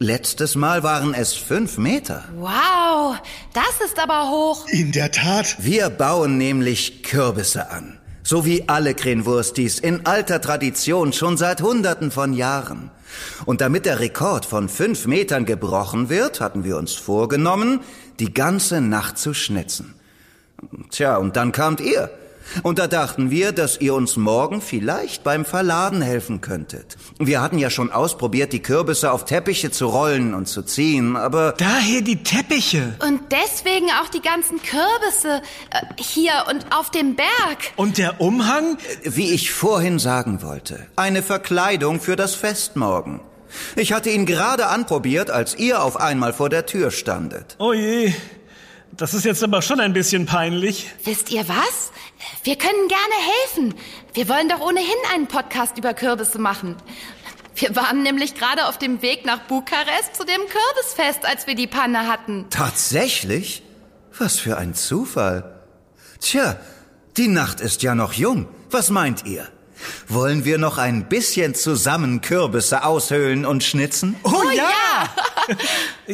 Letztes 0.00 0.56
Mal 0.56 0.82
waren 0.82 1.14
es 1.14 1.32
fünf 1.32 1.78
Meter. 1.78 2.24
Wow, 2.34 3.18
das 3.54 3.86
ist 3.88 4.00
aber 4.00 4.30
hoch. 4.30 4.66
In 4.66 4.90
der 4.90 5.12
Tat. 5.12 5.58
Wir 5.60 5.90
bauen 5.90 6.38
nämlich 6.38 7.04
Kürbisse 7.04 7.70
an. 7.70 7.95
So 8.26 8.44
wie 8.44 8.68
alle 8.68 8.94
Krenwurstis 8.94 9.78
in 9.78 10.04
alter 10.04 10.40
Tradition 10.40 11.12
schon 11.12 11.36
seit 11.36 11.62
Hunderten 11.62 12.10
von 12.10 12.32
Jahren. 12.32 12.90
Und 13.44 13.60
damit 13.60 13.86
der 13.86 14.00
Rekord 14.00 14.44
von 14.44 14.68
fünf 14.68 15.06
Metern 15.06 15.44
gebrochen 15.44 16.08
wird, 16.08 16.40
hatten 16.40 16.64
wir 16.64 16.76
uns 16.76 16.94
vorgenommen, 16.94 17.82
die 18.18 18.34
ganze 18.34 18.80
Nacht 18.80 19.16
zu 19.16 19.32
schnitzen. 19.32 19.94
Tja, 20.90 21.18
und 21.18 21.36
dann 21.36 21.52
kamt 21.52 21.80
ihr. 21.80 22.10
Und 22.62 22.78
da 22.78 22.86
dachten 22.86 23.30
wir, 23.30 23.52
dass 23.52 23.80
ihr 23.80 23.94
uns 23.94 24.16
morgen 24.16 24.60
vielleicht 24.60 25.24
beim 25.24 25.44
Verladen 25.44 26.02
helfen 26.02 26.40
könntet. 26.40 26.96
Wir 27.18 27.40
hatten 27.40 27.58
ja 27.58 27.70
schon 27.70 27.90
ausprobiert, 27.90 28.52
die 28.52 28.62
Kürbisse 28.62 29.12
auf 29.12 29.24
Teppiche 29.24 29.70
zu 29.70 29.86
rollen 29.86 30.34
und 30.34 30.46
zu 30.46 30.62
ziehen, 30.62 31.16
aber... 31.16 31.54
Daher 31.58 32.02
die 32.02 32.22
Teppiche. 32.22 32.94
Und 33.06 33.20
deswegen 33.30 33.86
auch 34.02 34.08
die 34.08 34.22
ganzen 34.22 34.58
Kürbisse 34.62 35.42
äh, 35.70 36.02
hier 36.02 36.32
und 36.50 36.66
auf 36.74 36.90
dem 36.90 37.16
Berg. 37.16 37.28
Und 37.76 37.98
der 37.98 38.20
Umhang? 38.20 38.78
Wie 39.02 39.32
ich 39.32 39.52
vorhin 39.52 39.98
sagen 39.98 40.42
wollte, 40.42 40.86
eine 40.96 41.22
Verkleidung 41.22 42.00
für 42.00 42.16
das 42.16 42.34
Fest 42.34 42.76
morgen. 42.76 43.20
Ich 43.74 43.92
hatte 43.92 44.10
ihn 44.10 44.26
gerade 44.26 44.66
anprobiert, 44.66 45.30
als 45.30 45.56
ihr 45.56 45.82
auf 45.82 45.98
einmal 45.98 46.32
vor 46.32 46.48
der 46.48 46.66
Tür 46.66 46.90
standet. 46.90 47.56
Oh 47.58 47.72
je, 47.72 48.12
das 48.92 49.14
ist 49.14 49.24
jetzt 49.24 49.42
aber 49.42 49.62
schon 49.62 49.80
ein 49.80 49.92
bisschen 49.92 50.26
peinlich. 50.26 50.90
Wisst 51.04 51.30
ihr 51.30 51.46
was? 51.48 51.92
Wir 52.44 52.56
können 52.56 52.88
gerne 52.88 53.14
helfen. 53.44 53.74
Wir 54.14 54.28
wollen 54.28 54.48
doch 54.48 54.60
ohnehin 54.60 54.86
einen 55.12 55.26
Podcast 55.26 55.76
über 55.78 55.94
Kürbisse 55.94 56.38
machen. 56.38 56.76
Wir 57.54 57.74
waren 57.74 58.02
nämlich 58.02 58.34
gerade 58.34 58.66
auf 58.66 58.78
dem 58.78 59.00
Weg 59.02 59.24
nach 59.24 59.40
Bukarest 59.40 60.14
zu 60.14 60.24
dem 60.24 60.40
Kürbisfest, 60.40 61.24
als 61.26 61.46
wir 61.46 61.54
die 61.54 61.66
Panne 61.66 62.06
hatten. 62.06 62.46
Tatsächlich? 62.50 63.62
Was 64.18 64.38
für 64.38 64.58
ein 64.58 64.74
Zufall. 64.74 65.60
Tja, 66.20 66.56
die 67.16 67.28
Nacht 67.28 67.60
ist 67.60 67.82
ja 67.82 67.94
noch 67.94 68.12
jung. 68.12 68.46
Was 68.70 68.90
meint 68.90 69.24
ihr? 69.26 69.48
Wollen 70.08 70.44
wir 70.44 70.58
noch 70.58 70.78
ein 70.78 71.08
bisschen 71.08 71.54
zusammen 71.54 72.20
Kürbisse 72.20 72.84
aushöhlen 72.84 73.44
und 73.44 73.62
schnitzen? 73.62 74.16
Oh, 74.22 74.50
ja! 74.50 75.08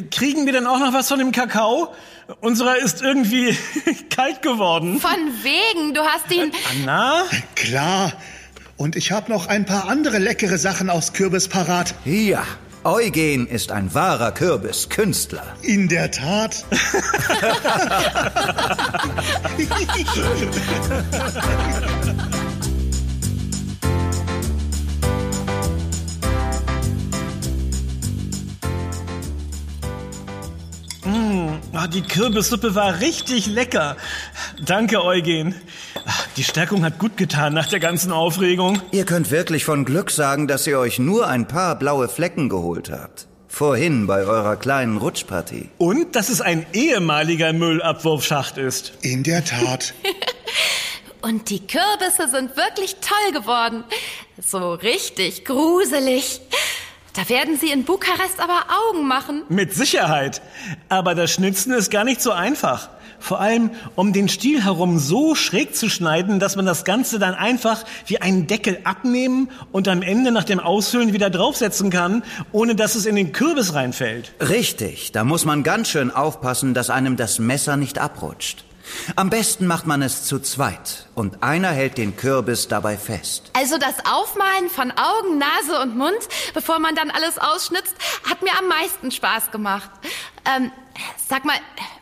Kriegen 0.10 0.46
wir 0.46 0.52
denn 0.52 0.66
auch 0.66 0.78
noch 0.78 0.92
was 0.92 1.08
von 1.08 1.18
dem 1.18 1.32
Kakao? 1.32 1.94
Unserer 2.40 2.76
ist 2.76 3.02
irgendwie 3.02 3.56
kalt 4.10 4.42
geworden. 4.42 5.00
Von 5.00 5.10
wegen, 5.42 5.94
du 5.94 6.02
hast 6.02 6.30
ihn... 6.30 6.52
Anna? 6.70 7.24
Klar. 7.54 8.12
Und 8.76 8.96
ich 8.96 9.12
habe 9.12 9.30
noch 9.30 9.46
ein 9.46 9.66
paar 9.66 9.88
andere 9.88 10.18
leckere 10.18 10.58
Sachen 10.58 10.90
aus 10.90 11.12
Kürbis 11.12 11.48
parat. 11.48 11.94
Ja, 12.04 12.44
Eugen 12.84 13.46
ist 13.46 13.70
ein 13.70 13.94
wahrer 13.94 14.32
Kürbiskünstler. 14.32 15.56
In 15.62 15.88
der 15.88 16.10
Tat. 16.10 16.64
Oh, 31.74 31.86
die 31.86 32.02
Kürbissuppe 32.02 32.74
war 32.74 33.00
richtig 33.00 33.46
lecker. 33.46 33.96
Danke, 34.62 35.02
Eugen. 35.02 35.54
Die 36.36 36.44
Stärkung 36.44 36.84
hat 36.84 36.98
gut 36.98 37.16
getan 37.16 37.54
nach 37.54 37.66
der 37.66 37.80
ganzen 37.80 38.12
Aufregung. 38.12 38.82
Ihr 38.90 39.06
könnt 39.06 39.30
wirklich 39.30 39.64
von 39.64 39.86
Glück 39.86 40.10
sagen, 40.10 40.46
dass 40.46 40.66
ihr 40.66 40.78
euch 40.78 40.98
nur 40.98 41.28
ein 41.28 41.48
paar 41.48 41.78
blaue 41.78 42.08
Flecken 42.08 42.50
geholt 42.50 42.90
habt. 42.90 43.26
Vorhin 43.48 44.06
bei 44.06 44.24
eurer 44.24 44.56
kleinen 44.56 44.98
Rutschpartie. 44.98 45.70
Und 45.78 46.14
dass 46.14 46.28
es 46.28 46.42
ein 46.42 46.66
ehemaliger 46.74 47.54
Müllabwurfschacht 47.54 48.58
ist. 48.58 48.92
In 49.00 49.22
der 49.22 49.42
Tat. 49.42 49.94
Und 51.22 51.48
die 51.48 51.66
Kürbisse 51.66 52.28
sind 52.28 52.54
wirklich 52.56 52.96
toll 52.96 53.40
geworden. 53.40 53.84
So 54.44 54.74
richtig 54.74 55.46
gruselig. 55.46 56.42
Da 57.14 57.28
werden 57.28 57.58
Sie 57.58 57.70
in 57.70 57.84
Bukarest 57.84 58.40
aber 58.40 58.64
Augen 58.88 59.06
machen. 59.06 59.42
Mit 59.50 59.74
Sicherheit. 59.74 60.40
Aber 60.88 61.14
das 61.14 61.30
Schnitzen 61.30 61.72
ist 61.72 61.90
gar 61.90 62.04
nicht 62.04 62.22
so 62.22 62.32
einfach. 62.32 62.88
Vor 63.20 63.38
allem, 63.38 63.70
um 63.94 64.12
den 64.12 64.28
Stiel 64.28 64.64
herum 64.64 64.98
so 64.98 65.34
schräg 65.34 65.76
zu 65.76 65.88
schneiden, 65.90 66.40
dass 66.40 66.56
man 66.56 66.66
das 66.66 66.84
Ganze 66.84 67.18
dann 67.18 67.34
einfach 67.34 67.84
wie 68.06 68.20
einen 68.20 68.46
Deckel 68.46 68.80
abnehmen 68.84 69.50
und 69.70 69.88
am 69.88 70.02
Ende 70.02 70.32
nach 70.32 70.44
dem 70.44 70.58
Aushöhlen 70.58 71.12
wieder 71.12 71.30
draufsetzen 71.30 71.90
kann, 71.90 72.24
ohne 72.50 72.74
dass 72.74 72.94
es 72.94 73.06
in 73.06 73.14
den 73.14 73.32
Kürbis 73.32 73.74
reinfällt. 73.74 74.32
Richtig, 74.40 75.12
da 75.12 75.22
muss 75.22 75.44
man 75.44 75.62
ganz 75.62 75.88
schön 75.88 76.10
aufpassen, 76.10 76.74
dass 76.74 76.90
einem 76.90 77.16
das 77.16 77.38
Messer 77.38 77.76
nicht 77.76 77.98
abrutscht. 77.98 78.64
Am 79.16 79.30
besten 79.30 79.66
macht 79.66 79.86
man 79.86 80.02
es 80.02 80.24
zu 80.24 80.38
zweit 80.40 81.06
und 81.14 81.42
einer 81.42 81.70
hält 81.70 81.98
den 81.98 82.16
Kürbis 82.16 82.68
dabei 82.68 82.96
fest. 82.96 83.50
Also 83.54 83.78
das 83.78 83.94
Aufmalen 84.04 84.68
von 84.68 84.90
Augen, 84.92 85.38
Nase 85.38 85.80
und 85.82 85.96
Mund, 85.96 86.18
bevor 86.54 86.78
man 86.78 86.94
dann 86.94 87.10
alles 87.10 87.38
ausschnitzt, 87.38 87.94
hat 88.28 88.42
mir 88.42 88.52
am 88.58 88.68
meisten 88.68 89.10
Spaß 89.10 89.50
gemacht. 89.50 89.90
Ähm, 90.56 90.70
sag 91.28 91.44
mal, 91.44 91.56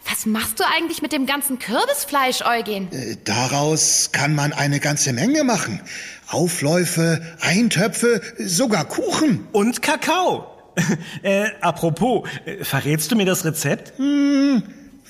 was 0.08 0.26
machst 0.26 0.58
du 0.58 0.64
eigentlich 0.64 1.02
mit 1.02 1.12
dem 1.12 1.26
ganzen 1.26 1.58
Kürbisfleisch, 1.58 2.42
Eugen? 2.42 2.90
Äh, 2.92 3.16
Daraus 3.24 4.10
kann 4.12 4.34
man 4.34 4.52
eine 4.52 4.80
ganze 4.80 5.12
Menge 5.12 5.44
machen. 5.44 5.80
Aufläufe, 6.28 7.20
Eintöpfe, 7.40 8.20
sogar 8.38 8.84
Kuchen. 8.84 9.46
Und 9.52 9.82
Kakao. 9.82 10.46
äh, 11.22 11.48
apropos, 11.60 12.28
äh, 12.44 12.64
verrätst 12.64 13.10
du 13.10 13.16
mir 13.16 13.26
das 13.26 13.44
Rezept? 13.44 13.92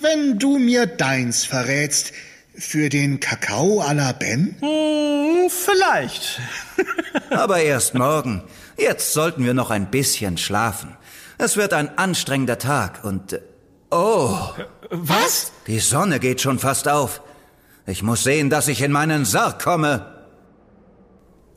Wenn 0.00 0.38
du 0.38 0.58
mir 0.58 0.86
deins 0.86 1.44
verrätst, 1.44 2.12
für 2.56 2.88
den 2.88 3.20
Kakao 3.20 3.80
à 3.82 3.92
la 3.94 4.12
Ben? 4.12 4.56
Hm, 4.60 5.48
vielleicht. 5.50 6.40
Aber 7.30 7.60
erst 7.60 7.94
morgen. 7.94 8.42
Jetzt 8.76 9.12
sollten 9.12 9.44
wir 9.44 9.54
noch 9.54 9.70
ein 9.70 9.90
bisschen 9.90 10.36
schlafen. 10.38 10.96
Es 11.38 11.56
wird 11.56 11.72
ein 11.72 11.96
anstrengender 11.98 12.58
Tag 12.58 13.04
und... 13.04 13.32
äh, 13.34 13.40
Oh, 13.92 14.38
Was? 14.90 15.50
die 15.66 15.80
Sonne 15.80 16.20
geht 16.20 16.40
schon 16.40 16.60
fast 16.60 16.86
auf. 16.86 17.22
Ich 17.86 18.04
muss 18.04 18.22
sehen, 18.22 18.48
dass 18.48 18.68
ich 18.68 18.82
in 18.82 18.92
meinen 18.92 19.24
Sarg 19.24 19.60
komme. 19.60 20.14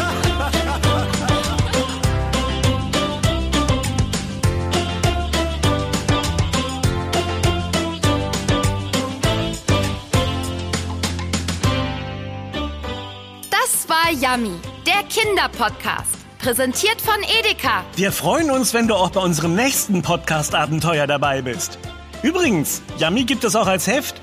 Yummy, 14.21 14.59
der 14.85 15.03
Kinderpodcast. 15.09 16.17
Präsentiert 16.39 16.99
von 17.01 17.15
Edeka. 17.39 17.83
Wir 17.95 18.11
freuen 18.11 18.49
uns, 18.49 18.73
wenn 18.73 18.87
du 18.87 18.95
auch 18.95 19.11
bei 19.11 19.19
unserem 19.19 19.53
nächsten 19.55 20.01
Podcast-Abenteuer 20.01 21.05
dabei 21.05 21.41
bist. 21.41 21.77
Übrigens, 22.23 22.81
Yummy 22.97 23.25
gibt 23.25 23.43
es 23.43 23.55
auch 23.55 23.67
als 23.67 23.85
Heft. 23.85 24.15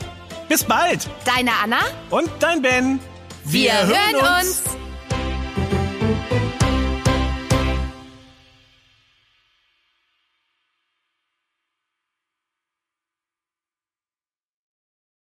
Bis 0.48 0.64
bald. 0.64 1.08
Deine 1.24 1.52
Anna? 1.62 1.78
Und 2.10 2.28
dein 2.40 2.60
Ben. 2.60 2.98
Wir, 3.44 3.72
hören 3.86 4.40
uns. 4.40 4.62